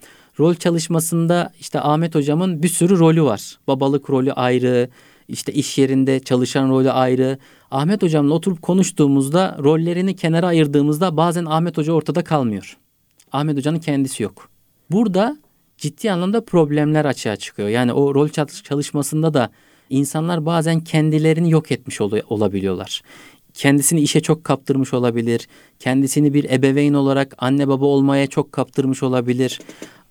Rol 0.41 0.55
çalışmasında 0.55 1.53
işte 1.61 1.81
Ahmet 1.81 2.15
hocamın 2.15 2.63
bir 2.63 2.69
sürü 2.69 2.99
rolü 2.99 3.23
var. 3.23 3.59
Babalık 3.67 4.11
rolü 4.11 4.33
ayrı, 4.33 4.89
işte 5.29 5.53
iş 5.53 5.79
yerinde 5.79 6.21
çalışan 6.21 6.69
rolü 6.71 6.91
ayrı. 6.91 7.39
Ahmet 7.71 8.03
hocamla 8.03 8.35
oturup 8.35 8.63
konuştuğumuzda 8.63 9.57
rollerini 9.63 10.17
kenara 10.17 10.47
ayırdığımızda 10.47 11.17
bazen 11.17 11.45
Ahmet 11.45 11.79
hoca 11.79 11.93
ortada 11.93 12.25
kalmıyor. 12.25 12.77
Ahmet 13.33 13.57
hocanın 13.57 13.79
kendisi 13.79 14.23
yok. 14.23 14.51
Burada 14.91 15.37
ciddi 15.79 16.13
anlamda 16.13 16.45
problemler 16.45 17.05
açığa 17.05 17.37
çıkıyor. 17.37 17.69
Yani 17.69 17.93
o 17.93 18.15
rol 18.15 18.29
çalışmasında 18.65 19.35
da 19.35 19.51
insanlar 19.91 20.47
bazen 20.47 20.81
kendilerini 20.81 21.51
yok 21.51 21.73
etmiş 21.73 22.01
ol- 22.01 22.21
olabiliyorlar. 22.29 23.03
Kendisini 23.55 24.01
işe 24.01 24.21
çok 24.21 24.45
kaptırmış 24.45 24.95
olabilir. 24.95 25.49
Kendisini 25.79 26.35
bir 26.35 26.51
ebeveyn 26.51 26.95
olarak 26.95 27.35
anne 27.39 27.69
baba 27.69 27.85
olmaya 27.85 28.27
çok 28.27 28.53
kaptırmış 28.53 29.03
olabilir. 29.03 29.61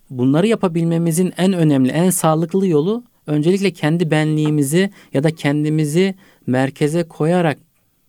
Bunları 0.09 0.47
yapabilmemizin 0.47 1.33
en 1.37 1.53
önemli, 1.53 1.91
en 1.91 2.09
sağlıklı 2.09 2.67
yolu 2.67 3.03
öncelikle 3.27 3.71
kendi 3.71 4.11
benliğimizi 4.11 4.91
ya 5.13 5.23
da 5.23 5.35
kendimizi 5.35 6.15
merkeze 6.47 7.03
koyarak 7.03 7.57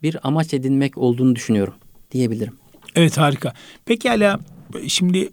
bir 0.03 0.16
amaç 0.23 0.55
edinmek 0.55 0.99
olduğunu 0.99 1.37
düşünüyorum 1.37 1.75
diyebilirim. 2.11 2.53
Evet 2.95 3.18
harika. 3.18 3.53
Peki 3.85 4.09
hala 4.09 4.40
şimdi 4.88 5.31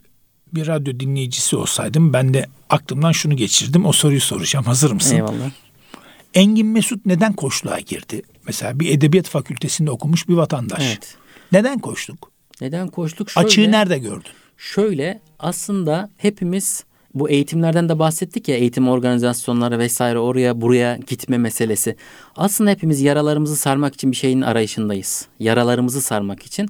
bir 0.54 0.68
radyo 0.68 1.00
dinleyicisi 1.00 1.56
olsaydım 1.56 2.14
ben 2.14 2.34
de 2.34 2.46
aklımdan 2.70 3.12
şunu 3.12 3.36
geçirdim. 3.36 3.86
O 3.86 3.92
soruyu 3.92 4.22
soracağım. 4.22 4.66
Hazır 4.66 4.92
mısın? 4.92 5.16
Eyvallah. 5.16 5.52
Engin 6.34 6.68
Mesut 6.68 7.06
neden 7.06 7.34
koçluğa 7.34 7.80
girdi? 7.80 8.22
Mesela 8.48 8.80
bir 8.80 8.90
edebiyat 8.90 9.28
fakültesinde 9.28 9.92
okumuş 9.92 10.28
bir 10.28 10.34
vatandaş. 10.34 10.82
Evet. 10.88 11.18
Neden 11.52 11.80
koçluk? 11.80 12.32
Neden 12.62 12.88
koçluk? 12.88 13.30
Şöyle, 13.30 13.48
Açığı 13.48 13.72
nerede 13.72 13.98
gördün? 13.98 14.32
Şöyle 14.58 15.22
aslında 15.40 16.10
hepimiz 16.18 16.84
bu 17.14 17.30
eğitimlerden 17.30 17.90
de 17.90 18.00
bahsettik 18.00 18.48
ya 18.48 18.56
eğitim 18.56 18.90
organizasyonları 18.90 19.80
vesaire 19.80 20.20
oraya 20.20 20.62
buraya 20.62 20.98
gitme 21.08 21.38
meselesi. 21.38 21.96
Aslında 22.36 22.70
hepimiz 22.70 23.02
yaralarımızı 23.02 23.56
sarmak 23.56 23.94
için 23.94 24.12
bir 24.12 24.16
şeyin 24.16 24.42
arayışındayız. 24.42 25.28
Yaralarımızı 25.40 26.02
sarmak 26.02 26.44
için. 26.44 26.70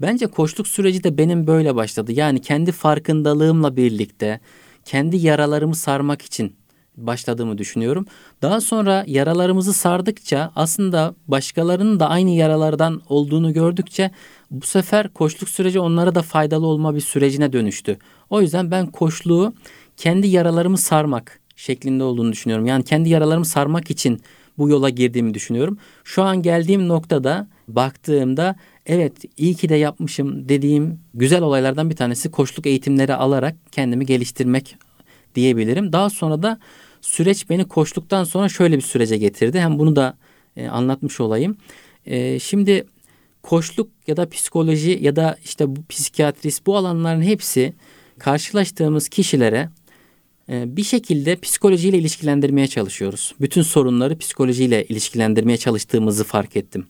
Bence 0.00 0.26
koçluk 0.26 0.68
süreci 0.68 1.04
de 1.04 1.18
benim 1.18 1.46
böyle 1.46 1.74
başladı. 1.74 2.12
Yani 2.12 2.40
kendi 2.40 2.72
farkındalığımla 2.72 3.76
birlikte 3.76 4.40
kendi 4.84 5.16
yaralarımı 5.16 5.74
sarmak 5.74 6.22
için 6.22 6.59
başladığımı 6.96 7.58
düşünüyorum. 7.58 8.06
Daha 8.42 8.60
sonra 8.60 9.04
yaralarımızı 9.06 9.72
sardıkça 9.72 10.52
aslında 10.56 11.14
başkalarının 11.28 12.00
da 12.00 12.08
aynı 12.08 12.30
yaralardan 12.30 13.02
olduğunu 13.08 13.52
gördükçe 13.52 14.10
bu 14.50 14.66
sefer 14.66 15.08
koçluk 15.08 15.48
süreci 15.48 15.80
onlara 15.80 16.14
da 16.14 16.22
faydalı 16.22 16.66
olma 16.66 16.94
bir 16.94 17.00
sürecine 17.00 17.52
dönüştü. 17.52 17.98
O 18.30 18.40
yüzden 18.40 18.70
ben 18.70 18.86
koçluğu 18.86 19.54
kendi 19.96 20.26
yaralarımı 20.26 20.78
sarmak 20.78 21.40
şeklinde 21.56 22.04
olduğunu 22.04 22.32
düşünüyorum. 22.32 22.66
Yani 22.66 22.84
kendi 22.84 23.08
yaralarımı 23.08 23.44
sarmak 23.44 23.90
için 23.90 24.20
bu 24.58 24.68
yola 24.68 24.88
girdiğimi 24.88 25.34
düşünüyorum. 25.34 25.78
Şu 26.04 26.22
an 26.22 26.42
geldiğim 26.42 26.88
noktada 26.88 27.48
baktığımda 27.68 28.56
evet 28.86 29.12
iyi 29.36 29.54
ki 29.54 29.68
de 29.68 29.74
yapmışım 29.74 30.48
dediğim 30.48 31.00
güzel 31.14 31.42
olaylardan 31.42 31.90
bir 31.90 31.96
tanesi 31.96 32.30
koçluk 32.30 32.66
eğitimleri 32.66 33.14
alarak 33.14 33.56
kendimi 33.72 34.06
geliştirmek 34.06 34.76
diyebilirim. 35.34 35.92
Daha 35.92 36.10
sonra 36.10 36.42
da 36.42 36.58
süreç 37.00 37.50
beni 37.50 37.64
koçluktan 37.68 38.24
sonra 38.24 38.48
şöyle 38.48 38.76
bir 38.76 38.82
sürece 38.82 39.16
getirdi. 39.16 39.60
Hem 39.60 39.78
bunu 39.78 39.96
da 39.96 40.16
e, 40.56 40.68
anlatmış 40.68 41.20
olayım. 41.20 41.56
E, 42.06 42.38
şimdi 42.38 42.86
koçluk 43.42 43.88
ya 44.06 44.16
da 44.16 44.28
psikoloji 44.28 44.98
ya 45.02 45.16
da 45.16 45.36
işte 45.44 45.76
bu 45.76 45.86
psikiyatrist 45.88 46.66
bu 46.66 46.76
alanların 46.76 47.22
hepsi 47.22 47.72
karşılaştığımız 48.18 49.08
kişilere 49.08 49.68
e, 50.48 50.76
bir 50.76 50.84
şekilde 50.84 51.36
psikolojiyle 51.36 51.98
ilişkilendirmeye 51.98 52.66
çalışıyoruz. 52.66 53.34
Bütün 53.40 53.62
sorunları 53.62 54.18
psikolojiyle 54.18 54.84
ilişkilendirmeye 54.84 55.56
çalıştığımızı 55.56 56.24
fark 56.24 56.56
ettim. 56.56 56.86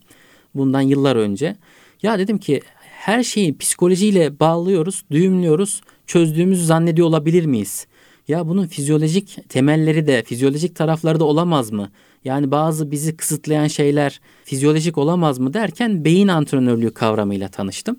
Bundan 0.54 0.80
yıllar 0.80 1.16
önce. 1.16 1.56
Ya 2.02 2.18
dedim 2.18 2.38
ki 2.38 2.60
her 2.80 3.22
şeyi 3.22 3.58
psikolojiyle 3.58 4.40
bağlıyoruz, 4.40 5.04
düğümlüyoruz, 5.10 5.80
çözdüğümüzü 6.06 6.64
zannediyor 6.64 7.08
olabilir 7.08 7.44
miyiz? 7.44 7.86
Ya 8.30 8.48
bunun 8.48 8.66
fizyolojik 8.66 9.48
temelleri 9.48 10.06
de, 10.06 10.22
fizyolojik 10.22 10.76
tarafları 10.76 11.20
da 11.20 11.24
olamaz 11.24 11.70
mı? 11.70 11.90
Yani 12.24 12.50
bazı 12.50 12.90
bizi 12.90 13.16
kısıtlayan 13.16 13.66
şeyler 13.66 14.20
fizyolojik 14.44 14.98
olamaz 14.98 15.38
mı 15.38 15.54
derken 15.54 16.04
beyin 16.04 16.28
antrenörlüğü 16.28 16.94
kavramıyla 16.94 17.48
tanıştım. 17.48 17.96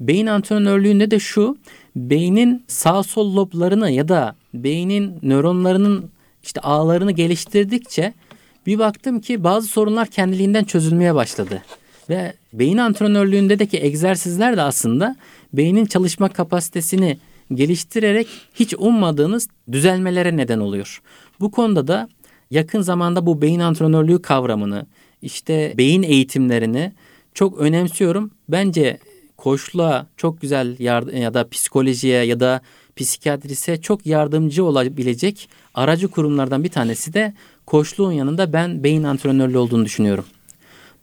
Beyin 0.00 0.26
antrenörlüğünde 0.26 1.10
de 1.10 1.18
şu, 1.18 1.58
beynin 1.96 2.64
sağ 2.68 3.02
sol 3.02 3.36
loblarını 3.36 3.90
ya 3.90 4.08
da 4.08 4.36
beynin 4.54 5.18
nöronlarının 5.22 6.10
işte 6.42 6.60
ağlarını 6.60 7.12
geliştirdikçe 7.12 8.14
bir 8.66 8.78
baktım 8.78 9.20
ki 9.20 9.44
bazı 9.44 9.68
sorunlar 9.68 10.08
kendiliğinden 10.08 10.64
çözülmeye 10.64 11.14
başladı. 11.14 11.62
Ve 12.10 12.32
beyin 12.52 12.78
antrenörlüğündeki 12.78 13.78
egzersizler 13.78 14.56
de 14.56 14.62
aslında 14.62 15.16
beynin 15.52 15.86
çalışma 15.86 16.28
kapasitesini 16.28 17.18
geliştirerek 17.54 18.28
hiç 18.54 18.74
ummadığınız 18.78 19.48
düzelmelere 19.72 20.36
neden 20.36 20.58
oluyor. 20.58 21.02
Bu 21.40 21.50
konuda 21.50 21.86
da 21.88 22.08
yakın 22.50 22.80
zamanda 22.80 23.26
bu 23.26 23.42
beyin 23.42 23.60
antrenörlüğü 23.60 24.22
kavramını, 24.22 24.86
işte 25.22 25.74
beyin 25.78 26.02
eğitimlerini 26.02 26.92
çok 27.34 27.58
önemsiyorum. 27.58 28.30
Bence 28.48 28.98
koçluğa 29.36 30.06
çok 30.16 30.40
güzel 30.40 30.76
yardım 30.78 31.16
ya 31.16 31.34
da 31.34 31.48
psikolojiye 31.48 32.24
ya 32.24 32.40
da 32.40 32.60
psikiyatrise 32.96 33.80
çok 33.80 34.06
yardımcı 34.06 34.64
olabilecek 34.64 35.48
aracı 35.74 36.08
kurumlardan 36.08 36.64
bir 36.64 36.68
tanesi 36.68 37.12
de 37.12 37.34
koçluğun 37.66 38.12
yanında 38.12 38.52
ben 38.52 38.84
beyin 38.84 39.02
antrenörlüğü 39.02 39.58
olduğunu 39.58 39.84
düşünüyorum. 39.84 40.24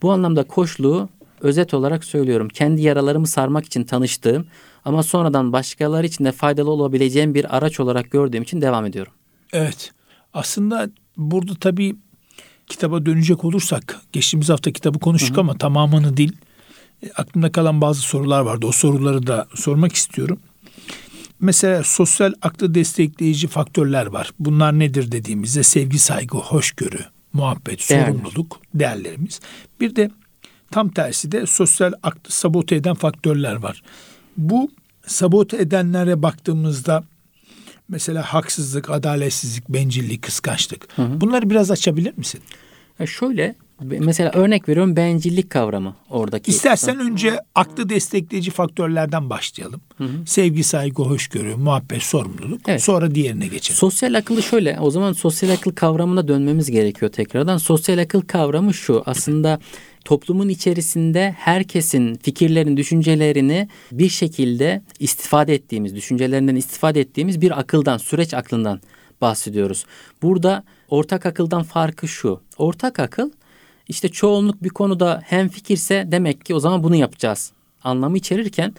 Bu 0.02 0.12
anlamda 0.12 0.42
koçluğu 0.42 1.08
özet 1.40 1.74
olarak 1.74 2.04
söylüyorum. 2.04 2.48
Kendi 2.48 2.82
yaralarımı 2.82 3.26
sarmak 3.26 3.64
için 3.64 3.84
tanıştığım 3.84 4.46
ama 4.86 5.02
sonradan 5.02 5.52
başkaları 5.52 6.06
için 6.06 6.24
de 6.24 6.32
faydalı 6.32 6.70
olabileceğim 6.70 7.34
bir 7.34 7.56
araç 7.56 7.80
olarak 7.80 8.10
gördüğüm 8.10 8.42
için 8.42 8.60
devam 8.60 8.86
ediyorum. 8.86 9.12
Evet. 9.52 9.92
Aslında 10.34 10.90
burada 11.16 11.54
tabii 11.54 11.96
kitaba 12.66 13.06
dönecek 13.06 13.44
olursak 13.44 14.00
geçtiğimiz 14.12 14.48
hafta 14.48 14.72
kitabı 14.72 14.98
konuştuk 14.98 15.30
hı 15.30 15.36
hı. 15.36 15.40
ama 15.40 15.58
tamamını 15.58 16.16
değil. 16.16 16.32
E, 17.02 17.10
aklımda 17.10 17.52
kalan 17.52 17.80
bazı 17.80 18.00
sorular 18.00 18.40
vardı. 18.40 18.66
O 18.66 18.72
soruları 18.72 19.26
da 19.26 19.46
sormak 19.54 19.92
istiyorum. 19.92 20.38
Mesela 21.40 21.82
sosyal 21.84 22.32
aklı 22.42 22.74
destekleyici 22.74 23.48
faktörler 23.48 24.06
var. 24.06 24.30
Bunlar 24.38 24.78
nedir 24.78 25.12
dediğimizde 25.12 25.62
sevgi, 25.62 25.98
saygı, 25.98 26.38
hoşgörü, 26.38 27.00
muhabbet, 27.32 27.90
Değerli. 27.90 28.12
sorumluluk, 28.12 28.60
değerlerimiz. 28.74 29.40
Bir 29.80 29.96
de 29.96 30.10
tam 30.70 30.88
tersi 30.88 31.32
de 31.32 31.46
sosyal 31.46 31.92
aklı 32.02 32.30
sabote 32.30 32.76
eden 32.76 32.94
faktörler 32.94 33.54
var. 33.54 33.82
Bu 34.36 34.70
sabote 35.06 35.56
edenlere 35.56 36.22
baktığımızda 36.22 37.04
mesela 37.88 38.22
haksızlık, 38.22 38.90
adaletsizlik, 38.90 39.68
bencillik, 39.68 40.22
kıskançlık. 40.22 40.88
Hı 40.96 41.02
hı. 41.02 41.20
Bunları 41.20 41.50
biraz 41.50 41.70
açabilir 41.70 42.12
misin? 42.16 42.40
Ya 42.98 43.06
şöyle 43.06 43.54
Mesela 43.82 44.30
örnek 44.34 44.68
veriyorum 44.68 44.96
bencillik 44.96 45.50
kavramı 45.50 45.94
oradaki. 46.10 46.50
İstersen 46.50 46.98
önce 46.98 47.40
aklı 47.54 47.88
destekleyici 47.88 48.50
faktörlerden 48.50 49.30
başlayalım. 49.30 49.80
Hı 49.98 50.04
hı. 50.04 50.26
Sevgi, 50.26 50.64
saygı, 50.64 51.02
hoşgörü, 51.02 51.56
muhabbet, 51.56 52.02
sorumluluk. 52.02 52.60
Evet. 52.68 52.82
Sonra 52.82 53.14
diğerine 53.14 53.46
geçelim. 53.46 53.76
Sosyal 53.76 54.14
akıllı 54.14 54.42
şöyle 54.42 54.78
o 54.80 54.90
zaman 54.90 55.12
sosyal 55.12 55.50
akıl 55.50 55.70
kavramına 55.70 56.28
dönmemiz 56.28 56.70
gerekiyor 56.70 57.12
tekrardan. 57.12 57.56
Sosyal 57.56 57.98
akıl 57.98 58.20
kavramı 58.20 58.74
şu 58.74 59.02
aslında 59.06 59.60
toplumun 60.04 60.48
içerisinde 60.48 61.34
herkesin 61.38 62.14
fikirlerini, 62.14 62.76
düşüncelerini 62.76 63.68
bir 63.92 64.08
şekilde 64.08 64.82
istifade 64.98 65.54
ettiğimiz, 65.54 65.94
düşüncelerinden 65.94 66.56
istifade 66.56 67.00
ettiğimiz 67.00 67.40
bir 67.40 67.58
akıldan, 67.58 67.98
süreç 67.98 68.34
aklından 68.34 68.80
bahsediyoruz. 69.20 69.86
Burada 70.22 70.64
ortak 70.88 71.26
akıldan 71.26 71.62
farkı 71.62 72.08
şu. 72.08 72.40
Ortak 72.58 72.98
akıl 72.98 73.30
işte 73.88 74.08
çoğunluk 74.08 74.62
bir 74.62 74.68
konuda 74.68 75.22
hem 75.26 75.48
fikirse 75.48 76.08
demek 76.10 76.44
ki 76.44 76.54
o 76.54 76.60
zaman 76.60 76.82
bunu 76.82 76.96
yapacağız 76.96 77.52
anlamı 77.84 78.16
içerirken 78.16 78.74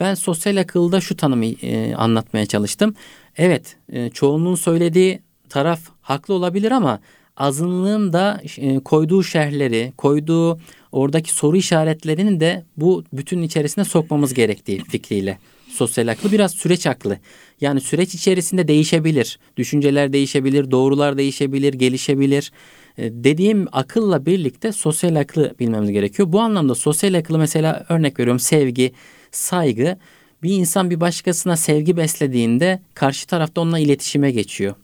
ben 0.00 0.14
sosyal 0.14 0.56
akılda 0.56 1.00
şu 1.00 1.16
tanımı 1.16 1.44
e, 1.44 1.94
anlatmaya 1.94 2.46
çalıştım. 2.46 2.94
Evet 3.36 3.76
e, 3.92 4.10
çoğunluğun 4.10 4.54
söylediği 4.54 5.20
taraf 5.48 5.80
haklı 6.00 6.34
olabilir 6.34 6.72
ama 6.72 7.00
azınlığın 7.36 8.12
da 8.12 8.42
e, 8.58 8.78
koyduğu 8.78 9.22
şerhleri, 9.22 9.92
koyduğu 9.96 10.60
oradaki 10.92 11.34
soru 11.34 11.56
işaretlerini 11.56 12.40
de 12.40 12.64
bu 12.76 13.04
bütün 13.12 13.42
içerisine 13.42 13.84
sokmamız 13.84 14.34
gerektiği 14.34 14.84
fikriyle. 14.84 15.38
Sosyal 15.68 16.08
aklı 16.08 16.32
biraz 16.32 16.52
süreç 16.52 16.86
aklı. 16.86 17.18
Yani 17.60 17.80
süreç 17.80 18.14
içerisinde 18.14 18.68
değişebilir. 18.68 19.38
Düşünceler 19.56 20.12
değişebilir, 20.12 20.70
doğrular 20.70 21.18
değişebilir, 21.18 21.72
gelişebilir. 21.72 22.52
E, 22.98 23.10
dediğim 23.24 23.66
akılla 23.72 24.26
birlikte 24.26 24.72
sosyal 24.72 25.16
aklı 25.16 25.54
bilmemiz 25.60 25.90
gerekiyor. 25.90 26.32
Bu 26.32 26.40
anlamda 26.40 26.74
sosyal 26.74 27.14
akıllı 27.14 27.38
mesela 27.38 27.86
örnek 27.88 28.18
veriyorum 28.18 28.40
sevgi, 28.40 28.92
saygı. 29.30 29.98
Bir 30.42 30.50
insan 30.50 30.90
bir 30.90 31.00
başkasına 31.00 31.56
sevgi 31.56 31.96
beslediğinde 31.96 32.82
karşı 32.94 33.26
tarafta 33.26 33.60
onunla 33.60 33.78
iletişime 33.78 34.30
geçiyor. 34.30 34.74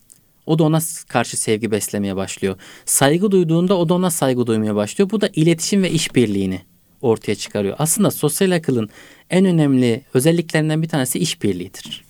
O 0.47 0.59
da 0.59 0.65
ona 0.65 0.79
karşı 1.09 1.37
sevgi 1.37 1.71
beslemeye 1.71 2.17
başlıyor. 2.17 2.57
Saygı 2.85 3.31
duyduğunda 3.31 3.79
o 3.79 3.89
da 3.89 3.95
ona 3.95 4.11
saygı 4.11 4.47
duymaya 4.47 4.75
başlıyor. 4.75 5.11
Bu 5.11 5.21
da 5.21 5.29
iletişim 5.35 5.83
ve 5.83 5.91
işbirliğini 5.91 6.61
ortaya 7.03 7.35
çıkarıyor. 7.35 7.77
Aslında 7.79 8.11
sosyal 8.11 8.51
akılın 8.51 8.89
en 9.31 9.45
önemli 9.45 10.03
özelliklerinden 10.15 10.83
bir 10.83 10.89
tanesi 10.89 11.19
işbirliğidir. 11.19 12.05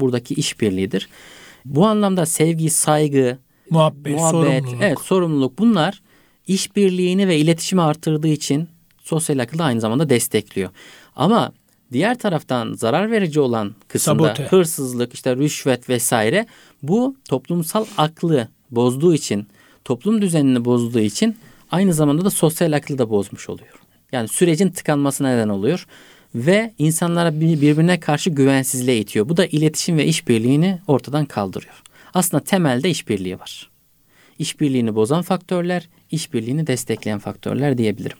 Buradaki 0.00 0.34
işbirliğidir. 0.34 1.08
Bu 1.64 1.86
anlamda 1.86 2.26
sevgi, 2.26 2.70
saygı, 2.70 3.38
muhabbet, 3.70 4.14
muhabbet 4.14 4.30
sorumluluk. 4.30 4.82
Evet, 4.82 4.98
sorumluluk 5.00 5.58
bunlar 5.58 6.02
işbirliğini 6.46 7.28
ve 7.28 7.38
iletişimi 7.38 7.82
artırdığı 7.82 8.28
için 8.28 8.68
sosyal 9.02 9.38
akılda 9.38 9.64
aynı 9.64 9.80
zamanda 9.80 10.10
destekliyor. 10.10 10.70
Ama 11.16 11.52
diğer 11.92 12.18
taraftan 12.18 12.72
zarar 12.72 13.10
verici 13.10 13.40
olan 13.40 13.74
kısımda 13.88 14.22
Sabote. 14.22 14.42
hırsızlık, 14.42 15.14
işte 15.14 15.36
rüşvet 15.36 15.88
vesaire 15.88 16.46
bu 16.82 17.16
toplumsal 17.28 17.84
aklı 17.96 18.48
bozduğu 18.70 19.14
için, 19.14 19.46
toplum 19.84 20.22
düzenini 20.22 20.64
bozduğu 20.64 21.00
için 21.00 21.36
aynı 21.70 21.94
zamanda 21.94 22.24
da 22.24 22.30
sosyal 22.30 22.72
aklı 22.72 22.98
da 22.98 23.10
bozmuş 23.10 23.48
oluyor. 23.48 23.74
Yani 24.12 24.28
sürecin 24.28 24.70
tıkanmasına 24.70 25.28
neden 25.34 25.48
oluyor 25.48 25.86
ve 26.34 26.72
insanlara 26.78 27.40
birbirine 27.40 28.00
karşı 28.00 28.30
güvensizliğe 28.30 28.98
itiyor. 28.98 29.28
Bu 29.28 29.36
da 29.36 29.46
iletişim 29.46 29.96
ve 29.98 30.06
işbirliğini 30.06 30.78
ortadan 30.86 31.24
kaldırıyor. 31.24 31.82
Aslında 32.14 32.44
temelde 32.44 32.90
işbirliği 32.90 33.38
var. 33.38 33.70
İşbirliğini 34.38 34.94
bozan 34.94 35.22
faktörler, 35.22 35.88
işbirliğini 36.10 36.66
destekleyen 36.66 37.18
faktörler 37.18 37.78
diyebilirim. 37.78 38.16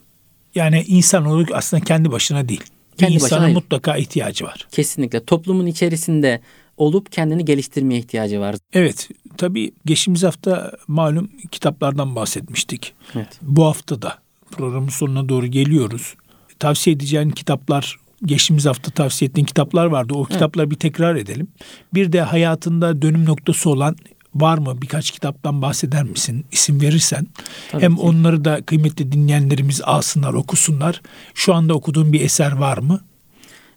Yani 0.54 0.84
insan 0.86 1.24
olarak 1.24 1.50
aslında 1.54 1.84
kendi 1.84 2.10
başına 2.10 2.48
değil. 2.48 2.62
Kendi 2.98 3.14
İnsana 3.14 3.40
başına 3.40 3.54
mutlaka 3.54 3.96
ihtiyacı 3.96 4.44
var. 4.44 4.66
Kesinlikle. 4.72 5.24
Toplumun 5.24 5.66
içerisinde 5.66 6.40
olup 6.76 7.12
kendini 7.12 7.44
geliştirmeye 7.44 8.00
ihtiyacı 8.00 8.40
var. 8.40 8.56
Evet. 8.72 9.08
Tabii 9.36 9.72
geçtiğimiz 9.86 10.22
hafta 10.22 10.72
malum 10.88 11.30
kitaplardan 11.50 12.16
bahsetmiştik. 12.16 12.94
Evet. 13.14 13.28
Bu 13.42 13.66
hafta 13.66 14.02
da 14.02 14.18
programın 14.50 14.88
sonuna 14.88 15.28
doğru 15.28 15.46
geliyoruz. 15.46 16.14
Tavsiye 16.58 16.96
edeceğin 16.96 17.30
kitaplar 17.30 17.96
geçtiğimiz 18.24 18.66
hafta 18.66 18.90
tavsiye 18.90 19.28
ettiğin 19.28 19.46
kitaplar 19.46 19.86
vardı. 19.86 20.14
O 20.14 20.24
kitapları 20.24 20.70
bir 20.70 20.76
tekrar 20.76 21.16
edelim. 21.16 21.48
Bir 21.94 22.12
de 22.12 22.20
hayatında 22.20 23.02
dönüm 23.02 23.24
noktası 23.24 23.70
olan 23.70 23.96
var 24.34 24.58
mı? 24.58 24.82
Birkaç 24.82 25.10
kitaptan 25.10 25.62
bahseder 25.62 26.02
misin? 26.04 26.44
İsim 26.52 26.80
verirsen. 26.80 27.26
Tabii 27.70 27.82
Hem 27.82 27.96
ki. 27.96 28.00
onları 28.00 28.44
da 28.44 28.62
kıymetli 28.62 29.12
dinleyenlerimiz 29.12 29.80
alsınlar, 29.82 30.34
okusunlar. 30.34 31.02
Şu 31.34 31.54
anda 31.54 31.74
okuduğun 31.74 32.12
bir 32.12 32.20
eser 32.20 32.52
var 32.52 32.78
mı? 32.78 33.00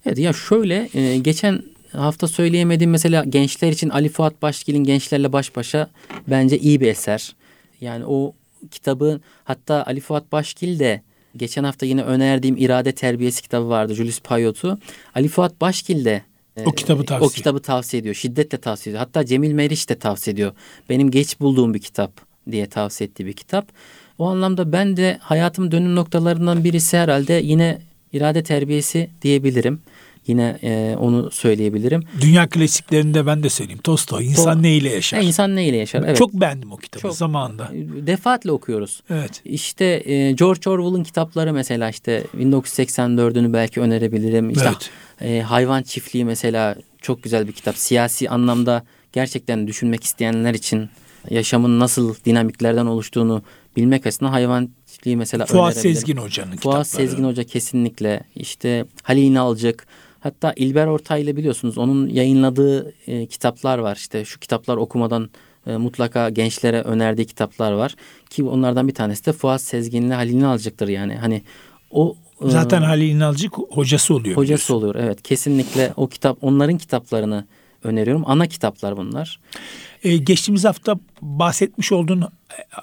Evet 0.06 0.18
ya 0.18 0.34
şöyle 0.34 0.90
e, 0.94 1.18
geçen 1.18 1.64
hafta 1.92 2.28
söyleyemediğim 2.28 2.92
mesela 2.92 3.24
gençler 3.24 3.72
için 3.72 3.90
Ali 3.90 4.10
Fuat 4.10 4.42
Başgil'in 4.42 4.84
Gençlerle 4.84 5.34
Baş 5.34 5.56
Başa 5.56 5.90
bence 6.28 6.60
iyi 6.60 6.82
bir 6.82 6.88
eser. 6.88 7.36
Yani 7.82 8.06
o 8.08 8.34
kitabı 8.72 9.22
hatta 9.44 9.84
Ali 9.88 10.00
Fuat 10.00 10.32
Başgil 10.32 10.80
de 10.80 11.02
geçen 11.38 11.64
hafta 11.64 11.86
yine 11.86 12.04
önerdiğim 12.04 12.58
İrade 12.58 12.92
Terbiyesi 12.92 13.42
kitabı 13.42 13.70
vardı 13.70 13.94
Julius 13.94 14.20
Payot'u. 14.20 14.78
Ali 15.16 15.28
Fuat 15.28 15.62
Başgil 15.62 16.06
de 16.06 16.22
o 16.66 16.72
kitabı 16.72 17.06
tavsiye. 17.06 17.28
O 17.28 17.30
kitabı 17.30 17.60
tavsiye 17.60 18.02
ediyor. 18.02 18.16
Şiddetle 18.16 18.58
tavsiye 18.58 18.92
ediyor. 18.92 19.06
Hatta 19.06 19.26
Cemil 19.26 19.52
Meriç 19.52 19.90
de 19.90 19.96
tavsiye 19.96 20.34
ediyor. 20.34 20.52
Benim 20.90 21.12
geç 21.12 21.40
bulduğum 21.40 21.74
bir 21.74 21.80
kitap 21.80 22.12
diye 22.52 22.68
tavsiye 22.68 23.08
ettiği 23.08 23.26
bir 23.26 23.34
kitap. 23.34 23.68
O 24.18 24.26
anlamda 24.26 24.72
ben 24.72 24.98
de 24.98 25.18
hayatımın 25.22 25.72
dönüm 25.72 25.96
noktalarından 25.96 26.64
birisi 26.64 26.98
herhalde 26.98 27.34
yine 27.34 27.82
irade 28.14 28.44
terbiyesi 28.44 29.10
diyebilirim. 29.22 29.82
Yine 30.28 30.60
e, 30.64 30.96
onu 31.00 31.32
söyleyebilirim. 31.32 32.04
Dünya 32.22 32.50
klasiklerinde 32.50 33.26
ben 33.26 33.44
de 33.44 33.50
söyleyeyim. 33.50 33.82
Tolstoy 33.84 34.26
insan 34.26 34.58
to- 34.58 34.64
neyle 34.64 34.90
yaşar? 34.90 35.18
E, 35.18 35.24
insan 35.24 35.56
neyle 35.56 35.78
yaşar? 35.78 36.04
Evet. 36.06 36.18
Çok 36.18 36.34
beğendim 36.34 36.72
o 36.72 36.78
kitabı 36.78 37.02
Çok, 37.02 37.16
zamanında. 37.16 37.72
Defaatle 38.08 38.52
okuyoruz. 38.52 39.04
Evet. 39.10 39.42
İşte 39.46 39.86
e, 40.06 40.32
George 40.32 40.70
Orwell'ın 40.70 41.04
kitapları 41.04 41.54
mesela 41.54 41.90
işte 41.90 42.24
1984'ünü 42.38 43.54
belki 43.54 43.82
önerebilirim. 43.82 44.50
İşte 44.50 44.70
evet. 44.70 44.90
e, 45.22 45.42
Hayvan 45.42 45.84
Çiftliği 45.84 46.26
mesela 46.26 46.76
çok 47.02 47.24
güzel 47.24 47.48
bir 47.48 47.54
kitap. 47.54 47.78
Siyasi 47.78 48.30
anlamda 48.30 48.84
gerçekten 49.14 49.68
düşünmek 49.68 50.04
isteyenler 50.04 50.54
için 50.54 50.90
yaşamın 51.30 51.80
nasıl 51.80 52.16
dinamiklerden 52.26 52.86
oluştuğunu 52.86 53.44
bilmek 53.78 54.06
açısından 54.06 54.32
hayvan 54.32 54.70
çiftliği 54.86 55.18
mesela 55.18 55.46
Fuat 55.46 55.78
Sezgin 55.78 56.18
Hoca'nın 56.18 56.48
Fuat 56.48 56.60
kitapları. 56.60 56.76
Fuat 56.76 56.88
Sezgin 56.88 57.24
Hoca 57.24 57.44
kesinlikle 57.44 58.24
işte 58.36 58.86
Halil 59.04 59.24
İnalcık 59.24 59.88
Hatta 60.22 60.54
İlber 60.56 60.88
Ortaylı 60.88 61.38
biliyorsunuz 61.38 61.78
onun 61.78 62.08
yayınladığı 62.08 62.94
e, 63.08 63.26
kitaplar 63.26 63.78
var. 63.78 63.96
İşte 63.96 64.26
şu 64.26 64.40
kitaplar 64.40 64.78
okumadan 64.78 65.30
e, 65.68 65.78
mutlaka 65.78 66.30
gençlere 66.30 66.82
önerdiği 66.82 67.28
kitaplar 67.28 67.72
var. 67.72 67.96
Ki 68.30 68.44
onlardan 68.44 68.88
bir 68.88 68.94
tanesi 68.94 69.26
de 69.26 69.34
Fuat 69.34 69.62
Sezgin'le 69.62 70.12
Halil 70.12 70.34
İnalcık'tır 70.34 70.88
yani. 70.88 71.16
Hani 71.16 71.42
o 71.92 72.16
e, 72.46 72.50
Zaten 72.50 72.82
Halil 72.82 73.10
İnalcık 73.10 73.54
hocası 73.58 74.14
oluyor. 74.14 74.38
Hocası 74.38 74.44
biliyorsun. 74.44 74.76
oluyor 74.76 74.96
evet. 74.96 75.22
Kesinlikle 75.24 75.94
o 75.98 76.08
kitap 76.08 76.38
onların 76.42 76.78
kitaplarını 76.78 77.46
öneriyorum. 77.84 78.24
Ana 78.26 78.48
kitaplar 78.48 78.98
bunlar. 78.98 79.40
Ee, 80.04 80.18
geçtiğimiz 80.18 80.66
hafta 80.66 81.00
bahsetmiş 81.22 81.92
olduğun 81.92 82.22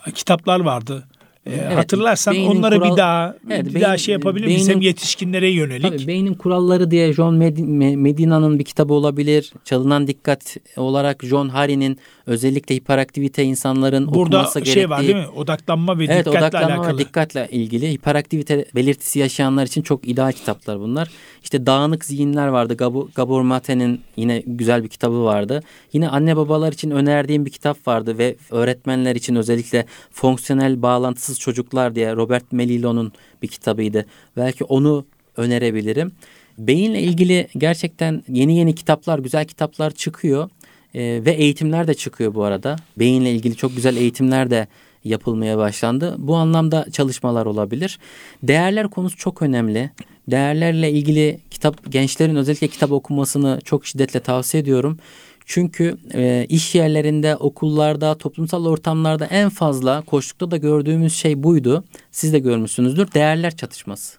e, 0.07 0.11
kitaplar 0.13 0.61
vardı. 0.61 1.09
Ee, 1.49 1.55
evet, 1.67 1.77
hatırlarsan 1.77 2.37
onlara 2.37 2.77
kural, 2.77 2.93
bir 2.93 2.97
daha 2.97 3.37
evet, 3.51 3.67
bir 3.67 3.75
beyin, 3.75 3.85
daha 3.85 3.99
şey 3.99 4.13
yapabilir 4.13 4.47
miyiz? 4.47 4.69
Beynin, 4.69 4.75
Hem 4.75 4.81
yetişkinlere 4.81 5.49
yönelik. 5.49 5.83
Tabii 5.83 6.07
Beynin 6.07 6.35
Kuralları 6.35 6.91
diye 6.91 7.13
John 7.13 7.35
Medina'nın 7.35 8.59
bir 8.59 8.65
kitabı 8.65 8.95
olabilir. 8.95 9.53
Çalınan 9.65 10.07
Dikkat 10.07 10.57
olarak 10.77 11.25
John 11.25 11.49
Harry'nin 11.49 11.99
özellikle 12.29 12.75
hiperaktivite 12.75 13.45
insanların 13.45 14.15
Burada 14.15 14.37
okuması 14.37 14.61
gerektiği. 14.61 14.89
Burada 14.89 15.03
şey 15.03 15.15
var 15.15 15.17
değil 15.17 15.29
mi? 15.29 15.33
Odaklanma 15.37 15.99
ve 15.99 16.05
evet, 16.05 16.27
dikkatle 16.27 16.39
odaklanma 16.39 16.75
alakalı. 16.75 16.95
ve 16.95 16.99
dikkatle 16.99 17.49
ilgili. 17.51 17.93
Hiperaktivite 17.93 18.65
belirtisi 18.75 19.19
yaşayanlar 19.19 19.67
için 19.67 19.83
çok 19.83 20.09
ideal 20.09 20.33
kitaplar 20.33 20.81
bunlar. 20.81 21.11
İşte 21.43 21.67
Dağınık 21.67 22.05
Zihinler 22.05 22.49
vardı. 22.49 22.77
Gabor, 22.77 23.09
Gabor 23.15 23.43
Mate'nin 23.43 24.01
yine 24.17 24.43
güzel 24.47 24.83
bir 24.85 24.89
kitabı 24.89 25.25
vardı. 25.25 25.63
Yine 25.93 26.09
anne 26.09 26.37
babalar 26.37 26.73
için 26.73 26.91
önerdiğim 26.91 27.47
bir 27.47 27.51
kitap 27.51 27.89
vardı 27.89 28.19
ve 28.19 28.37
öğretmenler 28.51 29.17
için 29.17 29.35
özellikle 29.35 29.87
fonksiyonel 30.11 30.83
bağlantısız 30.83 31.39
çocuklar 31.39 31.95
diye 31.95 32.17
Robert 32.17 32.53
Melillo'nun 32.53 33.13
bir 33.43 33.49
kitabıydı. 33.49 34.07
Belki 34.37 34.65
onu 34.65 35.07
önerebilirim. 35.37 36.13
Beyinle 36.59 37.03
ilgili 37.03 37.49
gerçekten 37.59 38.23
yeni 38.29 38.59
yeni 38.59 38.75
kitaplar, 38.75 39.19
güzel 39.19 39.45
kitaplar 39.45 39.91
çıkıyor. 39.91 40.51
E, 40.95 41.01
ve 41.25 41.33
eğitimler 41.33 41.87
de 41.87 41.95
çıkıyor 41.95 42.35
bu 42.35 42.45
arada. 42.45 42.77
Beyinle 42.99 43.33
ilgili 43.33 43.57
çok 43.57 43.77
güzel 43.77 43.97
eğitimler 43.97 44.51
de 44.51 44.67
yapılmaya 45.05 45.59
başlandı. 45.59 46.15
Bu 46.19 46.37
anlamda 46.37 46.87
çalışmalar 46.93 47.47
olabilir. 47.47 47.99
Değerler 48.43 48.89
konusu 48.89 49.17
çok 49.17 49.43
önemli. 49.43 49.91
Değerlerle 50.31 50.93
ilgili 50.93 51.41
kitap 51.51 51.93
gençlerin 51.93 52.37
özellikle 52.37 52.69
kitap 52.69 52.93
okumasını 52.93 53.59
çok 53.65 53.87
şiddetle 53.87 54.21
tavsiye 54.21 54.63
ediyorum. 54.63 54.99
Çünkü 55.47 55.97
e, 56.15 56.47
iş 56.49 56.75
yerlerinde, 56.75 57.37
okullarda, 57.37 58.19
toplumsal 58.19 58.67
ortamlarda 58.67 59.27
en 59.27 59.49
fazla 59.49 60.01
koştukta 60.01 60.51
da 60.51 60.57
gördüğümüz 60.57 61.15
şey 61.15 61.43
buydu. 61.43 61.85
Siz 62.11 62.33
de 62.33 62.39
görmüşsünüzdür. 62.39 63.13
Değerler 63.13 63.57
çatışması. 63.57 64.19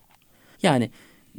Yani 0.64 0.90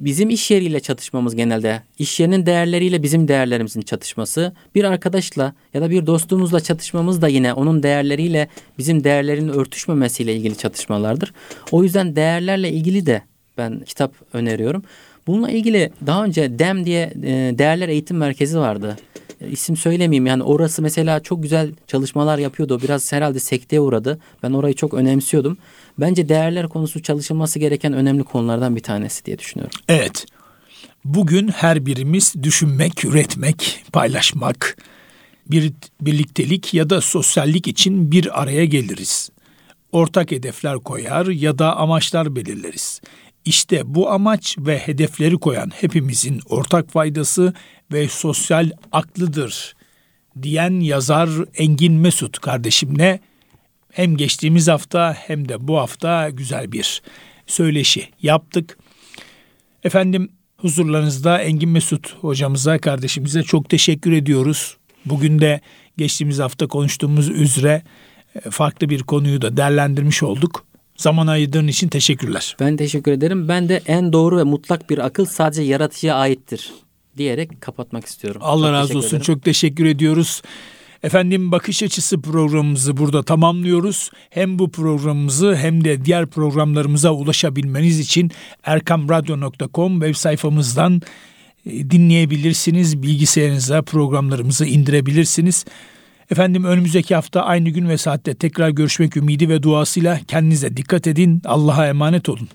bizim 0.01 0.31
iş 0.31 0.51
yeriyle 0.51 0.81
çatışmamız 0.81 1.37
genelde 1.37 1.83
iş 1.99 2.21
yerinin 2.21 2.47
değerleriyle 2.47 3.03
bizim 3.03 3.29
değerlerimizin 3.29 3.81
çatışması. 3.81 4.53
Bir 4.75 4.85
arkadaşla 4.85 5.55
ya 5.75 5.81
da 5.83 5.91
bir 5.91 6.07
dostumuzla 6.07 6.61
çatışmamız 6.61 7.23
da 7.23 7.29
yine 7.29 7.53
onun 7.53 7.83
değerleriyle 7.83 8.49
bizim 8.79 9.05
değerlerin 9.05 9.49
örtüşmemesiyle 9.49 10.37
ilgili 10.37 10.59
çatışmalardır. 10.59 11.33
O 11.71 11.83
yüzden 11.83 12.17
değerlerle 12.17 12.73
ilgili 12.73 13.07
de 13.07 13.23
ben 13.59 13.81
kitap 13.81 14.13
öneriyorum. 14.33 14.83
Bununla 15.27 15.51
ilgili 15.51 15.93
daha 16.07 16.25
önce 16.25 16.59
DEM 16.59 16.87
diye 16.87 17.13
e, 17.23 17.59
değerler 17.59 17.89
eğitim 17.89 18.17
merkezi 18.17 18.59
vardı. 18.59 18.97
E, 19.41 19.49
isim 19.49 19.77
söylemeyeyim 19.77 20.27
yani 20.27 20.43
orası 20.43 20.83
mesela 20.83 21.21
çok 21.21 21.43
güzel 21.43 21.73
çalışmalar 21.87 22.39
yapıyordu. 22.39 22.81
Biraz 22.83 23.13
herhalde 23.13 23.41
sekteye 23.41 23.81
uğradı. 23.81 24.19
Ben 24.43 24.53
orayı 24.53 24.75
çok 24.75 24.95
önemsiyordum. 24.95 25.59
Bence 25.99 26.29
değerler 26.29 26.69
konusu 26.69 27.03
çalışılması 27.03 27.59
gereken 27.59 27.93
önemli 27.93 28.25
konulardan 28.25 28.77
bir 28.77 28.83
tanesi 28.83 29.25
diye 29.25 29.39
düşünüyorum. 29.39 29.81
Evet. 29.89 30.27
Bugün 31.05 31.49
her 31.49 31.87
birimiz 31.87 32.35
düşünmek, 32.43 33.05
üretmek, 33.05 33.85
paylaşmak, 33.93 34.77
bir 35.47 35.73
birliktelik 36.01 36.75
ya 36.75 36.91
da 36.91 37.01
sosyallik 37.01 37.69
için 37.69 38.13
bir 38.13 38.43
araya 38.43 38.65
geliriz. 38.65 39.31
Ortak 39.93 40.31
hedefler 40.31 40.79
koyar 40.79 41.27
ya 41.27 41.59
da 41.59 41.77
amaçlar 41.77 42.37
belirleriz. 42.37 43.01
İşte 43.45 43.83
bu 43.85 44.11
amaç 44.11 44.57
ve 44.59 44.79
hedefleri 44.79 45.39
koyan 45.39 45.71
hepimizin 45.81 46.41
ortak 46.49 46.91
faydası 46.91 47.55
ve 47.93 48.09
sosyal 48.09 48.71
aklıdır 48.93 49.75
diyen 50.43 50.81
yazar 50.81 51.31
Engin 51.55 51.93
Mesut 51.93 52.39
kardeşimle 52.39 53.21
hem 53.93 54.17
geçtiğimiz 54.17 54.69
hafta 54.69 55.15
hem 55.15 55.49
de 55.49 55.69
bu 55.69 55.79
hafta 55.79 56.31
güzel 56.31 56.73
bir 56.73 57.03
söyleşi 57.47 58.09
yaptık. 58.23 58.79
Efendim 59.85 60.33
huzurlarınızda 60.57 61.39
Engin 61.39 61.69
Mesut 61.69 62.15
hocamıza, 62.21 62.79
kardeşimize 62.79 63.43
çok 63.43 63.71
teşekkür 63.71 64.13
ediyoruz. 64.13 64.77
Bugün 65.05 65.39
de 65.39 65.61
geçtiğimiz 65.97 66.39
hafta 66.39 66.67
konuştuğumuz 66.67 67.29
üzere 67.29 67.83
e, 68.35 68.51
farklı 68.51 68.89
bir 68.89 69.03
konuyu 69.03 69.43
da 69.43 69.57
değerlendirmiş 69.57 70.23
olduk. 70.23 70.67
Zaman 70.97 71.27
ayırdığın 71.27 71.67
için 71.67 71.89
teşekkürler. 71.89 72.57
Ben 72.61 72.77
teşekkür 72.77 73.13
ederim. 73.13 73.49
Ben 73.49 73.69
de 73.69 73.83
en 73.87 74.13
doğru 74.13 74.39
ve 74.39 74.43
mutlak 74.43 74.91
bir 74.91 74.99
akıl 74.99 75.25
sadece 75.25 75.63
yaratıcıya 75.63 76.15
aittir 76.15 76.73
diyerek 77.17 77.61
kapatmak 77.61 78.07
istiyorum. 78.07 78.41
Allah 78.45 78.67
çok 78.67 78.73
razı 78.73 78.99
olsun. 78.99 79.09
Ederim. 79.09 79.23
Çok 79.23 79.43
teşekkür 79.43 79.85
ediyoruz. 79.85 80.43
Efendim 81.03 81.53
bakış 81.53 81.83
açısı 81.83 82.21
programımızı 82.21 82.97
burada 82.97 83.23
tamamlıyoruz. 83.23 84.11
Hem 84.31 84.59
bu 84.59 84.71
programımızı 84.71 85.57
hem 85.57 85.85
de 85.85 86.05
diğer 86.05 86.27
programlarımıza 86.27 87.11
ulaşabilmeniz 87.11 87.99
için 87.99 88.31
erkamradyo.com 88.65 90.01
web 90.01 90.15
sayfamızdan 90.15 91.03
e, 91.67 91.91
dinleyebilirsiniz. 91.91 93.03
Bilgisayarınıza 93.03 93.83
programlarımızı 93.83 94.67
indirebilirsiniz. 94.67 95.65
Efendim 96.31 96.65
önümüzdeki 96.65 97.15
hafta 97.15 97.43
aynı 97.43 97.69
gün 97.69 97.89
ve 97.89 97.99
saatte 97.99 98.35
tekrar 98.35 98.71
görüşmek 98.71 99.17
ümidi 99.17 99.49
ve 99.49 99.63
duasıyla 99.63 100.21
kendinize 100.29 100.77
dikkat 100.77 101.07
edin. 101.07 101.43
Allah'a 101.45 101.87
emanet 101.87 102.29
olun. 102.29 102.49